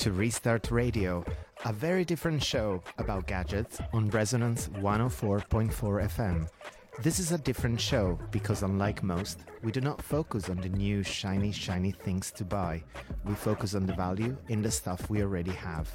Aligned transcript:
to 0.00 0.12
Restart 0.12 0.70
Radio, 0.70 1.22
a 1.66 1.74
very 1.74 2.06
different 2.06 2.42
show 2.42 2.82
about 2.96 3.26
gadgets 3.26 3.82
on 3.92 4.08
Resonance 4.08 4.68
104.4 4.68 5.70
FM. 5.70 6.48
This 7.02 7.18
is 7.18 7.32
a 7.32 7.38
different 7.38 7.78
show 7.78 8.18
because, 8.30 8.62
unlike 8.62 9.02
most, 9.02 9.40
we 9.62 9.70
do 9.70 9.82
not 9.82 10.00
focus 10.00 10.48
on 10.48 10.56
the 10.56 10.70
new 10.70 11.02
shiny, 11.02 11.52
shiny 11.52 11.90
things 11.90 12.30
to 12.30 12.46
buy. 12.46 12.82
We 13.26 13.34
focus 13.34 13.74
on 13.74 13.84
the 13.84 13.92
value 13.92 14.38
in 14.48 14.62
the 14.62 14.70
stuff 14.70 15.10
we 15.10 15.20
already 15.20 15.52
have. 15.52 15.90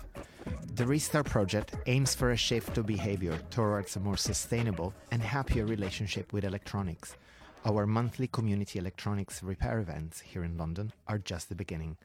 The 0.76 0.86
Restart 0.86 1.26
project 1.26 1.74
aims 1.88 2.14
for 2.14 2.30
a 2.30 2.38
shift 2.38 2.78
of 2.78 2.86
behavior 2.86 3.40
towards 3.50 3.96
a 3.96 4.00
more 4.00 4.18
sustainable 4.18 4.94
and 5.10 5.20
happier 5.20 5.66
relationship 5.66 6.32
with 6.32 6.46
electronics. 6.46 7.18
Our 7.66 7.88
monthly 7.88 8.28
community 8.28 8.78
electronics 8.78 9.42
repair 9.42 9.80
events 9.80 10.20
here 10.20 10.44
in 10.44 10.60
London 10.60 10.94
are 11.08 11.18
just 11.18 11.50
the 11.50 11.56
beginning. 11.56 11.98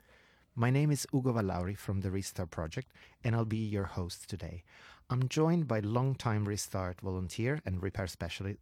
My 0.57 0.69
name 0.69 0.91
is 0.91 1.07
Ugo 1.15 1.33
Vallauri 1.33 1.77
from 1.77 2.01
the 2.01 2.11
Restart 2.11 2.51
Project, 2.51 2.91
and 3.23 3.37
I'll 3.37 3.45
be 3.45 3.57
your 3.57 3.85
host 3.85 4.29
today. 4.29 4.65
I'm 5.09 5.29
joined 5.29 5.69
by 5.69 5.79
longtime 5.79 6.45
Restart 6.45 7.01
volunteer 7.01 7.61
and 7.65 7.81
repair 7.81 8.09
specialist 8.09 8.59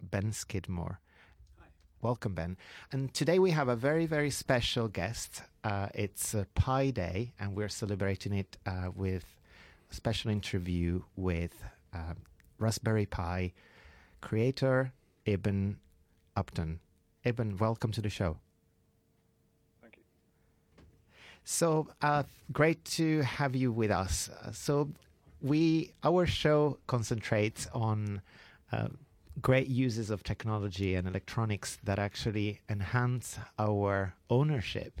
Ben 0.00 0.32
Skidmore. 0.32 0.98
Hi. 1.60 1.66
Welcome, 2.00 2.34
Ben. 2.34 2.56
And 2.90 3.14
today 3.14 3.38
we 3.38 3.52
have 3.52 3.68
a 3.68 3.76
very, 3.76 4.04
very 4.04 4.30
special 4.30 4.88
guest. 4.88 5.44
Uh, 5.62 5.88
it's 5.94 6.34
a 6.34 6.48
Pi 6.56 6.90
Day, 6.90 7.34
and 7.38 7.54
we're 7.54 7.68
celebrating 7.68 8.32
it 8.32 8.56
uh, 8.66 8.90
with 8.94 9.36
a 9.92 9.94
special 9.94 10.30
interview 10.30 11.02
with 11.14 11.62
uh, 11.94 12.14
Raspberry 12.58 13.06
Pi 13.06 13.52
creator 14.20 14.92
Eben 15.24 15.78
Upton. 16.36 16.80
Eben, 17.24 17.56
welcome 17.58 17.92
to 17.92 18.02
the 18.02 18.10
show. 18.10 18.38
So 21.44 21.88
uh, 22.00 22.22
great 22.52 22.84
to 22.96 23.22
have 23.22 23.56
you 23.56 23.72
with 23.72 23.90
us. 23.90 24.28
Uh, 24.28 24.52
so 24.52 24.90
we 25.40 25.92
our 26.04 26.26
show 26.26 26.78
concentrates 26.86 27.68
on 27.74 28.22
uh, 28.70 28.88
great 29.40 29.68
uses 29.68 30.10
of 30.10 30.22
technology 30.22 30.94
and 30.94 31.08
electronics 31.08 31.78
that 31.84 31.98
actually 31.98 32.60
enhance 32.68 33.38
our 33.58 34.14
ownership 34.30 35.00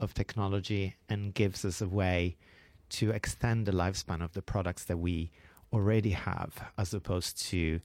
of 0.00 0.12
technology 0.14 0.96
and 1.08 1.34
gives 1.34 1.64
us 1.64 1.80
a 1.80 1.88
way 1.88 2.36
to 2.88 3.10
extend 3.10 3.66
the 3.66 3.72
lifespan 3.72 4.22
of 4.22 4.32
the 4.32 4.42
products 4.42 4.84
that 4.84 4.98
we 4.98 5.30
already 5.72 6.10
have, 6.10 6.70
as 6.78 6.94
opposed 6.94 7.40
to 7.42 7.80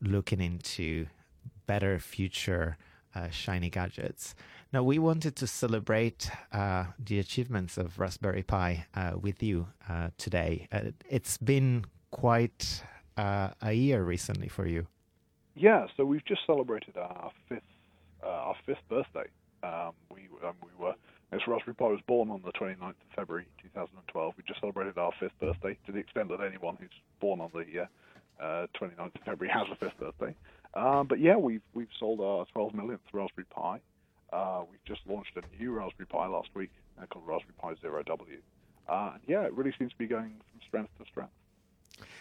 looking 0.00 0.40
into 0.40 1.06
better 1.66 1.98
future 1.98 2.76
uh, 3.14 3.28
shiny 3.30 3.70
gadgets. 3.70 4.34
Now, 4.72 4.84
we 4.84 5.00
wanted 5.00 5.34
to 5.36 5.48
celebrate 5.48 6.30
uh, 6.52 6.84
the 6.96 7.18
achievements 7.18 7.76
of 7.76 7.98
Raspberry 7.98 8.44
Pi 8.44 8.86
uh, 8.94 9.14
with 9.20 9.42
you 9.42 9.66
uh, 9.88 10.10
today. 10.16 10.68
Uh, 10.70 10.92
it's 11.08 11.38
been 11.38 11.84
quite 12.12 12.84
uh, 13.16 13.48
a 13.60 13.72
year 13.72 14.04
recently 14.04 14.46
for 14.46 14.68
you. 14.68 14.86
Yeah, 15.56 15.86
so 15.96 16.04
we've 16.04 16.24
just 16.24 16.42
celebrated 16.46 16.96
our 16.96 17.32
fifth 17.48 17.62
our 18.22 18.54
fifth 18.64 18.86
birthday. 18.88 19.26
Um, 19.64 19.92
we 20.14 20.28
um, 20.46 20.54
we 20.62 20.70
were 20.78 20.94
as 21.32 21.40
Raspberry 21.48 21.74
Pi 21.74 21.86
was 21.86 22.00
born 22.06 22.30
on 22.30 22.40
the 22.44 22.52
29th 22.52 22.90
of 22.90 22.94
February 23.16 23.46
2012. 23.62 24.34
We 24.36 24.44
just 24.46 24.60
celebrated 24.60 24.98
our 24.98 25.10
fifth 25.18 25.38
birthday 25.40 25.76
to 25.86 25.92
the 25.92 25.98
extent 25.98 26.28
that 26.28 26.40
anyone 26.40 26.76
who's 26.78 26.90
born 27.18 27.40
on 27.40 27.50
the 27.52 27.88
29th 28.40 29.16
of 29.16 29.22
February 29.24 29.52
has 29.52 29.66
a 29.72 29.76
fifth 29.76 29.98
birthday. 29.98 30.36
Um, 30.74 31.08
but 31.08 31.18
yeah, 31.18 31.36
we've 31.36 31.62
we've 31.74 31.88
sold 31.98 32.20
our 32.20 32.46
12 32.52 32.72
millionth 32.72 33.00
Raspberry 33.12 33.46
Pi. 33.50 33.80
Uh, 34.32 34.62
we 34.70 34.76
just 34.86 35.00
launched 35.08 35.36
a 35.36 35.62
new 35.62 35.72
Raspberry 35.72 36.06
Pi 36.06 36.26
last 36.26 36.48
week 36.54 36.70
uh, 37.00 37.06
called 37.06 37.26
Raspberry 37.26 37.54
Pi 37.58 37.74
Zero 37.80 38.02
W. 38.04 38.38
Uh, 38.88 39.12
yeah, 39.26 39.42
it 39.42 39.52
really 39.54 39.72
seems 39.78 39.92
to 39.92 39.98
be 39.98 40.06
going 40.06 40.34
from 40.50 40.60
strength 40.66 40.90
to 40.98 41.04
strength. 41.04 41.32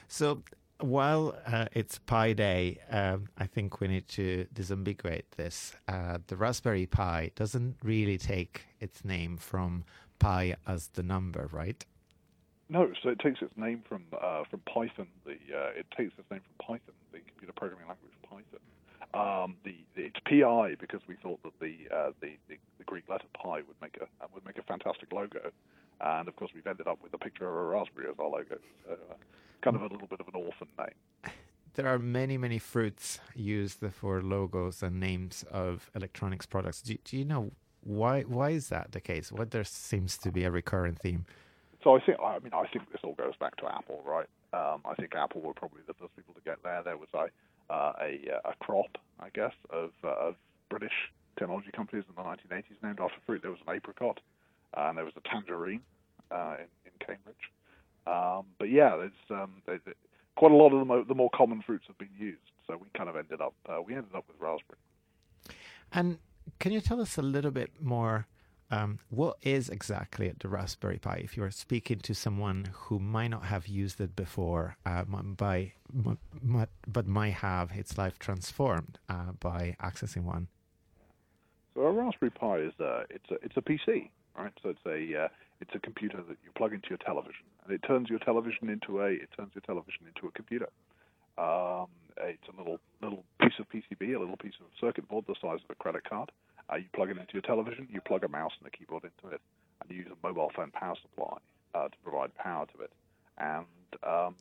So 0.08 0.44
while 0.80 1.36
uh, 1.46 1.66
it's 1.74 2.00
Pi 2.00 2.34
Day, 2.34 2.80
um, 2.90 3.28
I 3.38 3.46
think 3.46 3.80
we 3.80 3.88
need 3.88 4.08
to 4.10 4.48
disambiguate 4.54 5.24
this. 5.38 5.76
Uh, 5.88 6.20
the 6.28 6.36
Raspberry 6.36 6.86
Pi 6.86 7.32
doesn't 7.36 7.78
really 7.84 8.18
take 8.18 8.66
its 8.80 9.04
name 9.06 9.38
from 9.38 9.84
pi 10.20 10.56
as 10.68 10.88
the 10.90 11.04
number, 11.04 11.50
right? 11.52 11.86
No, 12.70 12.92
so 13.02 13.10
it 13.10 13.20
takes 13.20 13.42
its 13.42 13.56
name 13.58 13.84
from 13.88 14.04
uh, 14.22 14.44
from 14.50 14.60
Python. 14.72 15.08
The 15.26 15.32
it 15.76 15.88
takes 15.98 16.14
its 16.20 16.30
name 16.30 16.42
from 16.42 16.66
Python, 16.66 16.94
the 17.12 17.20
computer 17.20 17.54
programming 17.56 17.88
language 17.88 18.14
Python. 18.22 18.60
Um, 19.14 19.56
the, 19.64 19.76
the, 19.96 20.04
it's 20.04 20.20
PI 20.26 20.76
because 20.80 21.02
we 21.08 21.16
thought 21.16 21.42
that 21.44 21.60
the, 21.60 21.76
uh, 21.96 22.12
the, 22.22 22.34
the, 22.48 22.58
the 22.78 22.84
Greek 22.84 23.10
letter 23.10 23.26
pi 23.34 23.58
would 23.58 23.82
make 23.82 23.98
a 23.98 24.08
would 24.34 24.46
make 24.46 24.58
a 24.60 24.64
fantastic 24.64 25.12
logo, 25.12 25.52
and 26.02 26.28
of 26.28 26.36
course 26.36 26.52
we've 26.54 26.68
ended 26.68 26.88
up 26.88 27.00
with 27.02 27.14
a 27.14 27.18
picture 27.18 27.48
of 27.48 27.56
a 27.56 27.64
raspberry 27.76 28.08
as 28.08 28.16
our 28.20 28.30
logo. 28.30 28.58
So, 28.86 28.94
uh, 28.94 29.16
kind 29.62 29.76
of 29.76 29.82
a 29.82 29.88
little 29.88 30.08
bit 30.08 30.20
of 30.20 30.28
an 30.28 30.36
orphan 30.36 30.68
name. 30.78 31.34
There 31.76 31.88
are 31.88 32.00
many 32.00 32.38
many 32.38 32.58
fruits 32.60 33.20
used 33.36 33.80
for 33.94 34.22
logos 34.22 34.84
and 34.84 35.00
names 35.00 35.46
of 35.52 35.90
electronics 35.96 36.46
products. 36.46 36.82
Do, 36.82 36.98
do 37.06 37.16
you 37.16 37.24
know 37.24 37.52
why 37.82 38.24
why 38.24 38.50
is 38.50 38.70
that 38.70 38.92
the 38.92 39.00
case? 39.00 39.32
What 39.32 39.52
there 39.52 39.64
seems 39.64 40.18
to 40.18 40.32
be 40.32 40.44
a 40.44 40.52
recurrent 40.52 41.00
theme. 41.00 41.26
So 41.84 41.96
I 41.96 42.00
think 42.02 42.20
I 42.20 42.40
mean 42.40 42.54
I 42.54 42.66
think 42.68 42.92
this 42.92 43.02
all 43.04 43.14
goes 43.14 43.36
back 43.40 43.56
to 43.58 43.68
Apple, 43.68 44.02
right? 44.04 44.28
Um, 44.52 44.82
I 44.84 44.96
think 44.96 45.16
Apple 45.16 45.42
were 45.42 45.54
probably 45.54 45.82
the 45.88 45.94
first 45.94 46.16
people 46.16 46.34
to 46.34 46.42
get 46.42 46.62
there. 46.64 46.82
There 46.84 46.98
was 46.98 47.10
a 47.14 47.28
uh, 47.70 47.94
a, 48.02 48.20
a 48.46 48.54
crop, 48.60 48.98
I 49.20 49.30
guess, 49.30 49.54
of, 49.70 49.92
uh, 50.04 50.30
of 50.30 50.36
British 50.70 51.12
technology 51.38 51.70
companies 51.76 52.06
in 52.10 52.16
the 52.16 52.22
1980s 52.22 52.84
named 52.84 53.00
after 53.00 53.18
fruit. 53.26 53.42
There 53.42 53.52
was 53.52 53.60
an 53.68 53.76
apricot, 53.76 54.20
uh, 54.76 54.88
and 54.88 54.98
there 54.98 55.06
was 55.06 55.14
a 55.18 55.30
tangerine 55.30 55.82
uh, 56.32 56.56
in, 56.60 56.68
in 56.86 56.92
Cambridge. 57.06 57.36
Um, 58.08 58.46
but 58.58 58.70
yeah, 58.70 58.96
there's, 58.98 59.40
um, 59.42 59.62
there's, 59.66 59.82
quite 60.36 60.52
a 60.52 60.56
lot 60.56 60.74
of 60.74 60.80
the, 60.80 60.86
mo- 60.86 61.04
the 61.04 61.14
more 61.14 61.30
common 61.36 61.62
fruits 61.62 61.86
have 61.88 61.98
been 61.98 62.16
used. 62.18 62.40
So 62.66 62.78
we 62.78 62.88
kind 62.96 63.10
of 63.10 63.16
ended 63.16 63.42
up 63.42 63.54
uh, 63.68 63.82
we 63.82 63.96
ended 63.96 64.16
up 64.16 64.26
with 64.28 64.38
raspberry. 64.40 64.80
And 65.92 66.20
can 66.60 66.72
you 66.72 66.82
tell 66.82 67.02
us 67.02 67.18
a 67.18 67.22
little 67.22 67.52
bit 67.52 67.72
more 67.82 68.28
um, 68.72 69.00
what 69.10 69.38
is 69.42 69.70
exactly 69.70 70.32
the 70.40 70.48
Raspberry 70.48 71.00
Pi? 71.00 71.22
If 71.24 71.36
you're 71.36 71.52
speaking 71.52 72.00
to 72.00 72.14
someone 72.14 72.70
who 72.74 73.00
might 73.00 73.30
not 73.30 73.46
have 73.46 73.68
used 73.68 74.00
it 74.00 74.16
before, 74.16 74.78
uh, 74.86 75.06
by, 75.06 75.74
but 76.88 77.08
might 77.08 77.34
have 77.34 77.72
its 77.72 77.98
life 77.98 78.20
transformed 78.20 79.00
uh, 79.10 79.32
by 79.40 79.76
accessing 79.82 80.24
one. 80.24 80.48
So 81.74 81.82
a 81.82 81.92
Raspberry 81.92 82.32
Pi 82.32 82.58
is 82.58 82.74
a 82.80 83.06
it's 83.10 83.32
a 83.32 83.36
it's 83.44 83.58
a 83.58 83.62
PC, 83.62 84.10
right? 84.38 84.54
So 84.62 84.70
it's 84.70 84.86
a 84.86 85.24
uh, 85.24 85.28
it's 85.62 85.72
a 85.74 85.80
computer 85.80 86.18
that 86.18 86.38
you 86.44 86.52
plug 86.56 86.74
into 86.74 86.90
your 86.90 87.00
television, 87.00 87.46
and 87.64 87.74
it 87.74 87.82
turns 87.88 88.10
your 88.10 88.20
television 88.20 88.70
into 88.70 89.02
a 89.02 89.08
it 89.08 89.30
turns 89.36 89.52
your 89.56 89.62
television 89.62 90.02
into 90.08 90.28
a 90.28 90.32
computer. 90.32 90.70
Um, 91.40 91.88
it's 92.22 92.48
a 92.54 92.58
little 92.58 92.80
little 93.02 93.24
piece 93.42 93.54
of 93.60 93.68
PCB, 93.70 94.16
a 94.16 94.20
little 94.20 94.38
piece 94.38 94.54
of 94.60 94.68
circuit 94.80 95.08
board 95.08 95.26
the 95.28 95.36
size 95.42 95.60
of 95.64 95.72
a 95.72 95.76
credit 95.76 96.08
card 96.08 96.32
uh, 96.72 96.78
you 96.78 96.86
plug 96.94 97.10
it 97.10 97.18
into 97.18 97.34
your 97.34 97.42
television, 97.42 97.88
you 97.92 98.02
plug 98.02 98.24
a 98.24 98.28
mouse 98.28 98.52
and 98.60 98.68
a 98.68 98.72
keyboard 98.72 99.04
into 99.04 99.34
it, 99.34 99.42
and 99.82 99.92
you 99.92 100.04
use 100.04 100.08
a 100.12 100.28
mobile 100.28 100.52
phone 100.56 100.72
power 100.72 100.96
supply 101.02 101.38
uh, 101.76 101.88
to 101.88 101.96
provide 102.04 102.34
power 102.36 102.66
to 102.76 102.84
it. 102.84 102.92
And 103.38 103.66
um, 104.04 104.36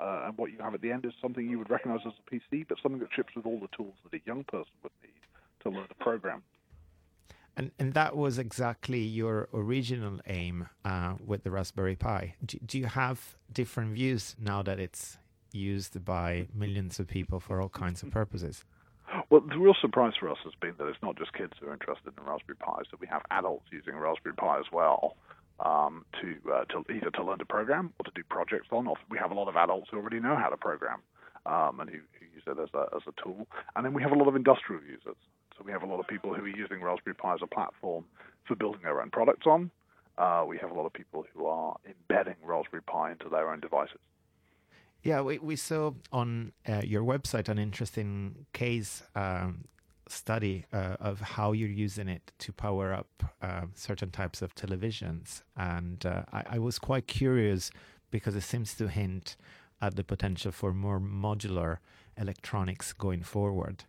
uh, 0.00 0.22
and 0.26 0.38
what 0.38 0.50
you 0.50 0.58
have 0.58 0.74
at 0.74 0.80
the 0.80 0.90
end 0.90 1.04
is 1.04 1.12
something 1.20 1.48
you 1.48 1.58
would 1.58 1.70
recognize 1.70 2.00
as 2.06 2.12
a 2.26 2.34
PC, 2.34 2.66
but 2.68 2.78
something 2.82 3.00
that 3.00 3.10
ships 3.14 3.34
with 3.36 3.44
all 3.44 3.60
the 3.60 3.68
tools 3.76 3.94
that 4.04 4.16
a 4.18 4.22
young 4.24 4.44
person 4.44 4.72
would 4.82 4.92
need 5.02 5.12
to 5.62 5.68
learn 5.68 5.86
the 5.88 5.94
program. 5.94 6.42
And, 7.56 7.70
and 7.78 7.92
that 7.94 8.16
was 8.16 8.38
exactly 8.38 9.00
your 9.00 9.48
original 9.52 10.20
aim 10.26 10.68
uh, 10.84 11.14
with 11.24 11.42
the 11.42 11.50
Raspberry 11.50 11.96
Pi. 11.96 12.34
Do, 12.44 12.58
do 12.64 12.78
you 12.78 12.86
have 12.86 13.36
different 13.52 13.94
views 13.94 14.36
now 14.40 14.62
that 14.62 14.80
it's 14.80 15.18
used 15.52 16.02
by 16.04 16.46
millions 16.54 16.98
of 16.98 17.08
people 17.08 17.40
for 17.40 17.60
all 17.60 17.68
kinds 17.68 18.02
of 18.02 18.10
purposes? 18.10 18.64
Well, 19.30 19.42
the 19.42 19.58
real 19.58 19.76
surprise 19.80 20.14
for 20.18 20.28
us 20.28 20.38
has 20.42 20.54
been 20.60 20.74
that 20.78 20.88
it's 20.88 20.98
not 21.02 21.16
just 21.16 21.32
kids 21.32 21.52
who 21.60 21.68
are 21.68 21.72
interested 21.72 22.12
in 22.18 22.24
Raspberry 22.24 22.56
Pis; 22.58 22.90
that 22.90 23.00
we 23.00 23.06
have 23.06 23.22
adults 23.30 23.64
using 23.70 23.94
Raspberry 23.94 24.34
Pi 24.34 24.58
as 24.58 24.66
well 24.72 25.16
um, 25.60 26.04
to 26.20 26.34
uh, 26.50 26.64
to 26.64 26.84
either 26.92 27.10
to 27.10 27.22
learn 27.22 27.38
to 27.38 27.44
program 27.44 27.92
or 28.00 28.04
to 28.04 28.10
do 28.12 28.24
projects 28.28 28.66
on. 28.72 28.88
We 29.08 29.18
have 29.18 29.30
a 29.30 29.34
lot 29.34 29.46
of 29.48 29.54
adults 29.54 29.86
who 29.90 29.98
already 29.98 30.18
know 30.18 30.34
how 30.34 30.48
to 30.48 30.56
program 30.56 30.98
um, 31.46 31.78
and 31.78 31.88
who, 31.88 31.98
who, 32.18 32.26
use 32.34 32.42
it 32.44 32.58
as 32.60 32.74
a 32.74 32.96
as 32.96 33.02
a 33.06 33.22
tool, 33.22 33.46
and 33.76 33.86
then 33.86 33.94
we 33.94 34.02
have 34.02 34.10
a 34.10 34.16
lot 34.16 34.26
of 34.26 34.34
industrial 34.34 34.82
users. 34.82 35.16
So 35.56 35.62
we 35.64 35.70
have 35.70 35.84
a 35.84 35.86
lot 35.86 36.00
of 36.00 36.08
people 36.08 36.34
who 36.34 36.42
are 36.42 36.48
using 36.48 36.82
Raspberry 36.82 37.14
Pi 37.14 37.34
as 37.34 37.40
a 37.40 37.46
platform 37.46 38.06
for 38.48 38.56
building 38.56 38.80
their 38.82 39.00
own 39.00 39.10
products 39.10 39.46
on. 39.46 39.70
Uh, 40.18 40.44
we 40.44 40.58
have 40.58 40.72
a 40.72 40.74
lot 40.74 40.86
of 40.86 40.92
people 40.92 41.24
who 41.32 41.46
are 41.46 41.76
embedding 41.86 42.34
Raspberry 42.42 42.82
Pi 42.82 43.12
into 43.12 43.28
their 43.28 43.52
own 43.52 43.60
devices. 43.60 44.00
Yeah, 45.02 45.22
we, 45.22 45.38
we 45.38 45.56
saw 45.56 45.92
on 46.12 46.52
uh, 46.68 46.82
your 46.84 47.02
website 47.02 47.48
an 47.48 47.58
interesting 47.58 48.46
case 48.52 49.02
um, 49.14 49.64
study 50.08 50.66
uh, 50.72 50.96
of 51.00 51.20
how 51.20 51.52
you're 51.52 51.68
using 51.68 52.08
it 52.08 52.32
to 52.38 52.52
power 52.52 52.92
up 52.92 53.22
uh, 53.40 53.62
certain 53.74 54.10
types 54.10 54.42
of 54.42 54.54
televisions. 54.54 55.42
And 55.56 56.04
uh, 56.04 56.24
I, 56.32 56.44
I, 56.50 56.58
was 56.58 56.78
quite 56.78 57.06
curious 57.06 57.70
because 58.10 58.34
it 58.34 58.42
seems 58.42 58.74
to 58.74 58.88
hint 58.88 59.36
at 59.80 59.96
the 59.96 60.04
potential 60.04 60.52
for 60.52 60.74
more 60.74 61.00
modular 61.00 61.78
electronics 62.18 62.92
going 62.92 63.22
forward. 63.22 63.84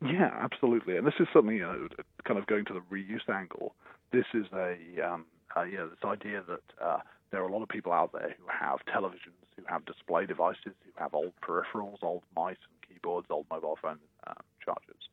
Yeah, 0.00 0.30
absolutely. 0.40 0.96
And 0.96 1.06
this 1.06 1.14
is 1.20 1.26
something, 1.32 1.56
you 1.56 1.62
know, 1.62 1.88
kind 2.24 2.38
of 2.38 2.46
going 2.46 2.64
to 2.66 2.74
the 2.74 2.82
reuse 2.94 3.28
angle. 3.28 3.74
This 4.12 4.26
is 4.32 4.46
a 4.54 4.76
um, 5.04 5.24
uh, 5.56 5.62
you 5.62 5.78
know, 5.78 5.88
this 5.88 5.98
idea 6.04 6.42
that 6.48 6.84
uh, 6.84 6.98
there 7.30 7.42
are 7.42 7.48
a 7.48 7.52
lot 7.52 7.62
of 7.62 7.68
people 7.68 7.92
out 7.92 8.12
there 8.12 8.34
who 8.38 8.46
have 8.48 8.80
televisions, 8.86 9.46
who 9.56 9.64
have 9.68 9.84
display 9.84 10.26
devices, 10.26 10.74
who 10.84 10.92
have 10.96 11.14
old 11.14 11.32
peripherals, 11.42 12.02
old 12.02 12.22
mice 12.34 12.56
and 12.70 12.76
keyboards, 12.88 13.26
old 13.30 13.46
mobile 13.50 13.78
phone 13.80 13.98
um, 14.26 14.42
chargers. 14.64 15.10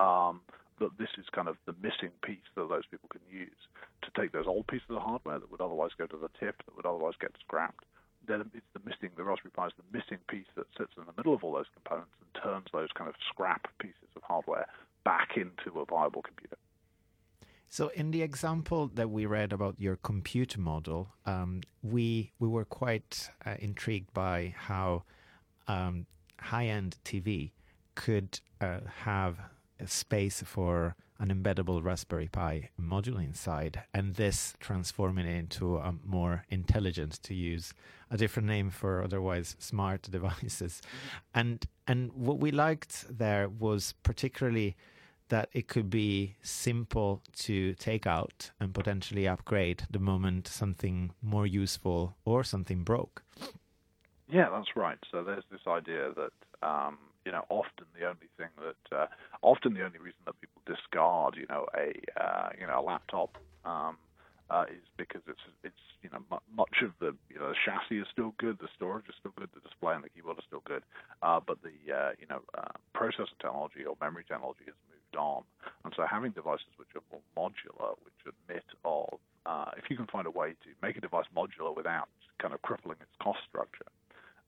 Um, 0.00 0.40
that 0.80 0.90
this 0.98 1.10
is 1.18 1.24
kind 1.32 1.46
of 1.46 1.56
the 1.66 1.74
missing 1.80 2.10
piece 2.22 2.44
that 2.56 2.68
those 2.68 2.86
people 2.90 3.08
can 3.08 3.22
use 3.30 3.60
to 4.02 4.10
take 4.20 4.32
those 4.32 4.46
old 4.46 4.66
pieces 4.66 4.90
of 4.90 5.02
hardware 5.02 5.38
that 5.38 5.50
would 5.50 5.60
otherwise 5.60 5.90
go 5.96 6.06
to 6.06 6.16
the 6.16 6.30
tip, 6.40 6.58
that 6.66 6.74
would 6.76 6.86
otherwise 6.86 7.14
get 7.20 7.30
scrapped. 7.40 7.84
Then 8.26 8.50
it's 8.54 8.66
the 8.72 8.80
missing, 8.84 9.10
the 9.16 9.22
Raspberry 9.22 9.52
Pi 9.52 9.66
is 9.66 9.72
the 9.76 9.86
missing 9.96 10.18
piece 10.28 10.48
that 10.56 10.66
sits 10.76 10.92
in 10.96 11.04
the 11.06 11.12
middle 11.16 11.34
of 11.34 11.44
all 11.44 11.52
those 11.52 11.70
components 11.74 12.10
and 12.18 12.42
turns 12.42 12.66
those 12.72 12.88
kind 12.96 13.08
of 13.08 13.14
scrap 13.30 13.68
pieces 13.78 14.10
of 14.16 14.22
hardware 14.22 14.66
back 15.04 15.36
into 15.36 15.78
a 15.78 15.84
viable 15.84 16.22
computer. 16.22 16.53
So, 17.74 17.88
in 17.88 18.12
the 18.12 18.22
example 18.22 18.88
that 18.94 19.10
we 19.10 19.26
read 19.26 19.52
about 19.52 19.80
your 19.80 19.96
compute 19.96 20.56
module, 20.56 21.08
um, 21.26 21.62
we 21.82 22.30
we 22.38 22.46
were 22.46 22.64
quite 22.64 23.30
uh, 23.44 23.56
intrigued 23.58 24.14
by 24.14 24.54
how 24.56 25.02
um, 25.66 26.06
high-end 26.38 26.98
TV 27.04 27.50
could 27.96 28.38
uh, 28.60 28.78
have 29.02 29.40
a 29.80 29.88
space 29.88 30.40
for 30.46 30.94
an 31.18 31.30
embeddable 31.34 31.82
Raspberry 31.82 32.28
Pi 32.28 32.70
module 32.80 33.18
inside, 33.18 33.82
and 33.92 34.14
this 34.14 34.54
transforming 34.60 35.26
it 35.26 35.36
into 35.36 35.78
a 35.78 35.96
more 36.04 36.44
intelligent, 36.50 37.20
to 37.24 37.34
use 37.34 37.74
a 38.08 38.16
different 38.16 38.46
name 38.46 38.70
for 38.70 39.02
otherwise 39.02 39.56
smart 39.58 40.02
devices. 40.12 40.80
Mm-hmm. 40.80 41.40
And 41.40 41.66
and 41.88 42.12
what 42.12 42.38
we 42.38 42.52
liked 42.52 43.18
there 43.18 43.48
was 43.48 43.94
particularly 44.04 44.76
that 45.28 45.48
it 45.52 45.68
could 45.68 45.90
be 45.90 46.36
simple 46.42 47.22
to 47.36 47.74
take 47.74 48.06
out 48.06 48.50
and 48.60 48.74
potentially 48.74 49.26
upgrade 49.26 49.84
the 49.90 49.98
moment 49.98 50.46
something 50.48 51.12
more 51.22 51.46
useful 51.46 52.16
or 52.24 52.44
something 52.44 52.84
broke. 52.84 53.22
Yeah, 54.28 54.48
that's 54.50 54.76
right. 54.76 54.98
So 55.10 55.22
there's 55.22 55.44
this 55.50 55.60
idea 55.66 56.10
that 56.16 56.66
um, 56.66 56.98
you 57.24 57.32
know 57.32 57.44
often 57.48 57.86
the 57.98 58.06
only 58.06 58.28
thing 58.36 58.48
that 58.58 58.96
uh, 58.96 59.06
often 59.42 59.74
the 59.74 59.84
only 59.84 59.98
reason 59.98 60.20
that 60.26 60.40
people 60.40 60.62
discard 60.66 61.36
you 61.36 61.46
know 61.48 61.66
a 61.76 61.92
uh, 62.22 62.48
you 62.58 62.66
know 62.66 62.80
a 62.80 62.82
laptop 62.82 63.36
um, 63.64 63.96
uh, 64.50 64.64
is 64.70 64.84
because 64.96 65.22
it's 65.28 65.40
it's 65.62 65.84
you 66.02 66.10
know 66.10 66.22
much 66.56 66.82
of 66.82 66.92
the 67.00 67.14
you 67.28 67.38
know 67.38 67.48
the 67.48 67.56
chassis 67.64 67.98
is 67.98 68.06
still 68.12 68.34
good, 68.38 68.58
the 68.60 68.68
storage 68.74 69.08
is 69.08 69.14
still 69.18 69.32
good, 69.36 69.48
the 69.54 69.60
display 69.60 69.94
and 69.94 70.04
the 70.04 70.08
keyboard 70.10 70.38
are 70.38 70.46
still 70.46 70.62
good, 70.66 70.82
uh, 71.22 71.40
but 71.44 71.58
the 71.62 71.92
uh, 71.92 72.12
you 72.18 72.26
know 72.28 72.40
uh, 72.56 72.72
processor 72.94 73.32
technology 73.40 73.84
or 73.84 73.96
memory 74.00 74.24
technology 74.26 74.64
has 74.66 74.74
moved 74.88 74.93
and 75.18 75.92
so 75.96 76.04
having 76.08 76.32
devices 76.32 76.68
which 76.76 76.88
are 76.94 77.02
more 77.10 77.22
modular, 77.36 77.94
which 78.04 78.14
admit 78.26 78.64
of 78.84 79.18
uh, 79.46 79.70
if 79.76 79.90
you 79.90 79.96
can 79.96 80.06
find 80.06 80.26
a 80.26 80.30
way 80.30 80.50
to 80.64 80.70
make 80.82 80.96
a 80.96 81.00
device 81.00 81.26
modular 81.36 81.74
without 81.74 82.08
kind 82.40 82.54
of 82.54 82.62
crippling 82.62 82.96
its 83.00 83.12
cost 83.20 83.40
structure, 83.48 83.88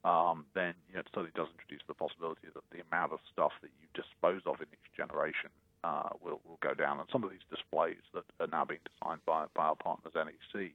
um, 0.04 0.46
then 0.54 0.74
you 0.88 0.94
know, 0.94 1.00
it 1.00 1.08
certainly 1.12 1.34
does 1.34 1.48
introduce 1.52 1.82
the 1.88 1.94
possibility 1.94 2.48
that 2.54 2.64
the 2.72 2.80
amount 2.90 3.12
of 3.12 3.20
stuff 3.32 3.52
that 3.62 3.70
you 3.80 3.86
dispose 3.94 4.40
of 4.46 4.60
in 4.60 4.68
each 4.72 4.90
generation 4.96 5.50
uh, 5.84 6.10
will 6.22 6.40
will 6.46 6.58
go 6.62 6.74
down. 6.74 6.98
And 6.98 7.08
some 7.12 7.24
of 7.24 7.30
these 7.30 7.44
displays 7.50 8.02
that 8.14 8.24
are 8.40 8.48
now 8.48 8.64
being 8.64 8.82
designed 8.86 9.24
by 9.26 9.46
by 9.54 9.74
our 9.74 9.76
partners 9.76 10.14
NEC 10.14 10.72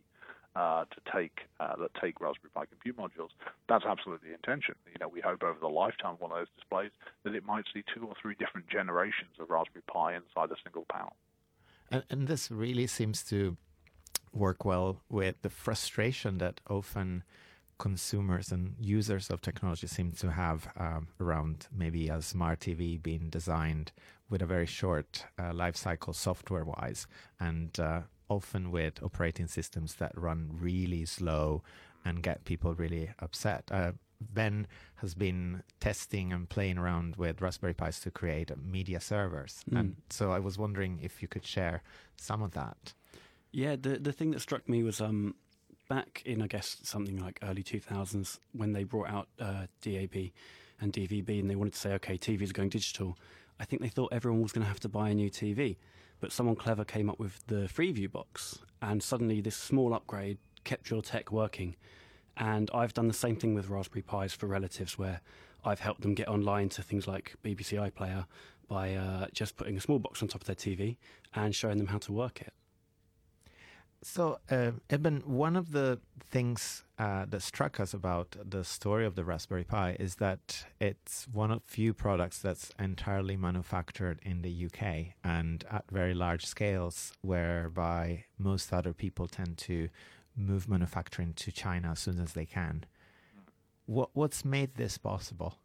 uh, 0.56 0.86
to 0.86 1.12
take 1.14 1.42
uh, 1.60 1.76
that 1.78 1.92
take 2.02 2.20
Raspberry 2.20 2.52
Pi 2.54 2.66
compute 2.66 2.98
modules, 2.98 3.30
that's 3.70 3.86
absolutely 3.86 4.30
the 4.30 4.36
intention. 4.36 4.76
You 4.88 5.00
know, 5.00 5.08
we 5.08 5.22
hope 5.22 5.44
over 5.44 5.60
the 5.60 5.68
lifetime 5.68 6.14
of 6.14 6.22
one 6.22 6.32
of 6.32 6.38
those 6.38 6.48
displays 6.58 6.92
that 7.24 7.36
it 7.36 7.46
might 7.46 7.66
see 7.74 7.84
two 7.94 8.06
or 8.06 8.14
three 8.22 8.36
different 8.36 8.68
generations 8.68 9.32
of 9.40 9.50
Raspberry 9.50 9.84
Pi 9.88 10.16
inside 10.16 10.52
a 10.52 10.60
single 10.64 10.86
panel. 10.92 11.16
And, 11.90 12.04
and 12.10 12.28
this 12.28 12.52
really 12.52 12.88
seems 12.88 13.24
to 13.26 13.58
work 14.34 14.64
well 14.66 15.02
with 15.10 15.42
the 15.42 15.50
frustration 15.50 16.38
that 16.40 16.62
often 16.70 17.24
consumers 17.78 18.52
and 18.52 18.76
users 18.80 19.30
of 19.30 19.42
technology 19.42 19.88
seem 19.88 20.12
to 20.12 20.32
have 20.32 20.72
um, 20.78 21.08
around 21.20 21.68
maybe 21.76 22.10
a 22.10 22.22
smart 22.22 22.60
TV 22.60 23.02
being 23.02 23.28
designed 23.30 23.92
with 24.30 24.42
a 24.42 24.46
very 24.46 24.68
short 24.68 25.26
uh, 25.40 25.52
life 25.52 25.76
cycle 25.76 26.14
software 26.14 26.64
wise 26.64 27.08
and 27.40 27.80
uh, 27.80 28.02
often 28.32 28.72
with 28.72 29.04
operating 29.04 29.48
systems 29.48 29.96
that 29.96 30.14
run 30.16 30.50
really 30.54 31.06
slow 31.06 31.62
and 32.06 32.24
get 32.24 32.46
people 32.46 32.74
really 32.74 33.10
upset. 33.20 33.64
Uh, 33.70 33.92
ben 34.22 34.68
has 34.96 35.14
been 35.14 35.64
testing 35.80 36.32
and 36.32 36.48
playing 36.48 36.78
around 36.78 37.18
with 37.18 37.42
Raspberry 37.42 37.74
Pis 37.74 38.00
to 38.02 38.12
create 38.12 38.52
media 38.58 39.02
servers. 39.02 39.64
Mm. 39.70 39.80
And 39.80 39.96
so 40.10 40.32
I 40.32 40.40
was 40.40 40.58
wondering 40.58 41.00
if 41.02 41.22
you 41.22 41.28
could 41.28 41.46
share 41.46 41.84
some 42.16 42.42
of 42.42 42.52
that. 42.52 42.94
Yeah, 43.52 43.76
the 43.76 43.98
the 43.98 44.14
thing 44.14 44.32
that 44.32 44.40
struck 44.40 44.70
me 44.70 44.82
was 44.82 45.02
um, 45.02 45.36
back 45.90 46.22
in 46.26 46.42
I 46.42 46.48
guess 46.48 46.78
something 46.84 47.18
like 47.18 47.40
early 47.44 47.64
2000s 47.64 48.40
when 48.54 48.72
they 48.72 48.86
brought 48.86 49.10
out 49.10 49.28
uh, 49.40 49.66
DAB 49.82 50.32
and 50.80 50.94
DVB 50.94 51.42
and 51.42 51.50
they 51.50 51.58
wanted 51.58 51.74
to 51.74 51.80
say 51.80 51.94
okay 51.96 52.18
TVs 52.18 52.52
are 52.52 52.54
going 52.54 52.70
digital. 52.70 53.18
I 53.60 53.66
think 53.66 53.82
they 53.82 53.90
thought 53.90 54.14
everyone 54.14 54.42
was 54.42 54.54
going 54.54 54.64
to 54.64 54.70
have 54.70 54.80
to 54.80 54.90
buy 54.90 55.10
a 55.10 55.14
new 55.14 55.30
TV, 55.30 55.78
but 56.22 56.32
someone 56.32 56.56
clever 56.56 56.86
came 56.86 57.10
up 57.10 57.20
with 57.20 57.46
the 57.48 57.68
Freeview 57.68 58.10
box, 58.10 58.60
and 58.82 59.04
suddenly 59.04 59.42
this 59.42 59.58
small 59.58 59.94
upgrade 59.94 60.38
kept 60.64 60.90
your 60.90 61.02
tech 61.02 61.32
working. 61.32 61.76
And 62.38 62.72
I've 62.74 62.94
done 62.94 63.08
the 63.08 63.14
same 63.14 63.36
thing 63.36 63.54
with 63.56 63.70
Raspberry 63.70 64.04
Pis 64.04 64.34
for 64.34 64.46
relatives, 64.46 64.98
where 64.98 65.22
I've 65.66 65.80
helped 65.80 66.02
them 66.02 66.14
get 66.14 66.30
online 66.30 66.70
to 66.70 66.84
things 66.84 67.08
like 67.08 67.36
BBC 67.44 67.92
iPlayer 67.92 68.26
by 68.68 68.96
uh, 68.96 69.28
just 69.34 69.58
putting 69.58 69.76
a 69.76 69.82
small 69.82 70.00
box 70.00 70.22
on 70.22 70.30
top 70.30 70.42
of 70.42 70.48
their 70.48 70.56
TV 70.56 70.96
and 71.34 71.54
showing 71.54 71.78
them 71.78 71.88
how 71.88 71.98
to 71.98 72.14
work 72.14 72.40
it. 72.42 72.54
So, 74.04 74.40
uh, 74.50 74.72
Eben, 74.90 75.22
one 75.26 75.56
of 75.56 75.72
the 75.74 76.00
things 76.20 76.84
uh, 76.98 77.26
that 77.30 77.44
struck 77.44 77.80
us 77.80 77.94
about 77.94 78.36
the 78.44 78.64
story 78.64 79.06
of 79.06 79.16
the 79.16 79.24
Raspberry 79.24 79.64
Pi 79.64 79.96
is 80.00 80.16
that 80.16 80.66
it's 80.80 81.28
one 81.32 81.52
of 81.52 81.62
few 81.68 81.94
products 81.94 82.40
that's 82.40 82.72
entirely 82.80 83.38
manufactured 83.38 84.20
in 84.24 84.42
the 84.42 84.66
UK 84.66 85.14
and 85.24 85.64
at 85.70 85.86
very 85.92 86.16
large 86.16 86.46
scales, 86.48 87.14
whereby 87.22 88.26
most 88.40 88.74
other 88.74 88.94
people 88.94 89.28
tend 89.28 89.60
to 89.60 89.90
move 90.36 90.68
manufacturing 90.68 91.34
to 91.34 91.52
China 91.52 91.92
as 91.92 92.00
soon 92.00 92.20
as 92.20 92.34
they 92.34 92.46
can. 92.46 92.86
What 93.86 94.10
what's 94.14 94.44
made 94.44 94.76
this 94.76 94.98
possible? 94.98 95.56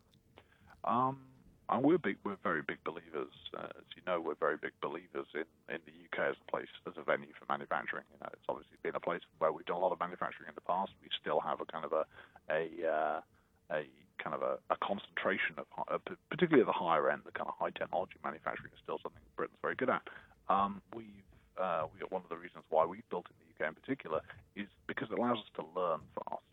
Um, 0.85 1.21
and 1.69 1.83
we're 1.83 1.99
big, 1.99 2.17
we're 2.25 2.41
very 2.43 2.63
big 2.63 2.79
believers. 2.85 3.33
Uh, 3.57 3.71
as 3.75 3.89
you 3.97 4.03
know, 4.07 4.21
we're 4.21 4.39
very 4.39 4.57
big 4.57 4.73
believers 4.81 5.27
in, 5.35 5.47
in 5.69 5.81
the 5.87 5.95
UK 6.07 6.31
as 6.31 6.37
a 6.37 6.51
place, 6.51 6.71
as 6.87 6.95
a 6.97 7.03
venue 7.03 7.33
for 7.39 7.47
manufacturing. 7.49 8.05
You 8.13 8.19
know, 8.23 8.31
it's 8.33 8.47
obviously 8.49 8.79
been 8.83 8.95
a 8.95 9.01
place 9.01 9.23
where 9.39 9.53
we've 9.53 9.67
done 9.67 9.77
a 9.77 9.85
lot 9.85 9.93
of 9.93 10.01
manufacturing 10.01 10.49
in 10.49 10.55
the 10.55 10.67
past. 10.67 10.93
We 11.03 11.09
still 11.21 11.41
have 11.41 11.61
a 11.61 11.67
kind 11.67 11.85
of 11.85 11.93
a 11.93 12.05
a 12.51 12.63
uh, 12.87 13.21
a 13.75 13.87
kind 14.23 14.35
of 14.35 14.43
a, 14.43 14.59
a 14.71 14.77
concentration 14.83 15.55
of, 15.59 15.67
uh, 15.87 15.99
particularly 16.31 16.63
at 16.63 16.67
the 16.67 16.75
higher 16.75 17.11
end, 17.11 17.23
the 17.25 17.33
kind 17.33 17.49
of 17.49 17.55
high 17.59 17.71
technology 17.71 18.17
manufacturing 18.25 18.73
is 18.73 18.81
still 18.83 18.99
something 19.03 19.21
Britain's 19.37 19.59
very 19.63 19.75
good 19.75 19.91
at. 19.91 20.03
Um, 20.49 20.81
we've 20.95 21.27
uh, 21.57 21.89
we 21.93 22.05
one 22.11 22.23
of 22.23 22.29
the 22.29 22.37
reasons 22.37 22.65
why 22.69 22.85
we 22.85 23.01
built 23.09 23.27
in 23.33 23.37
the 23.41 23.49
UK 23.55 23.73
in 23.73 23.75
particular 23.75 24.21
is 24.55 24.69
because 24.87 25.09
it 25.11 25.19
allows 25.19 25.39
us 25.39 25.51
to 25.57 25.65
learn 25.75 26.01
fast. 26.15 26.51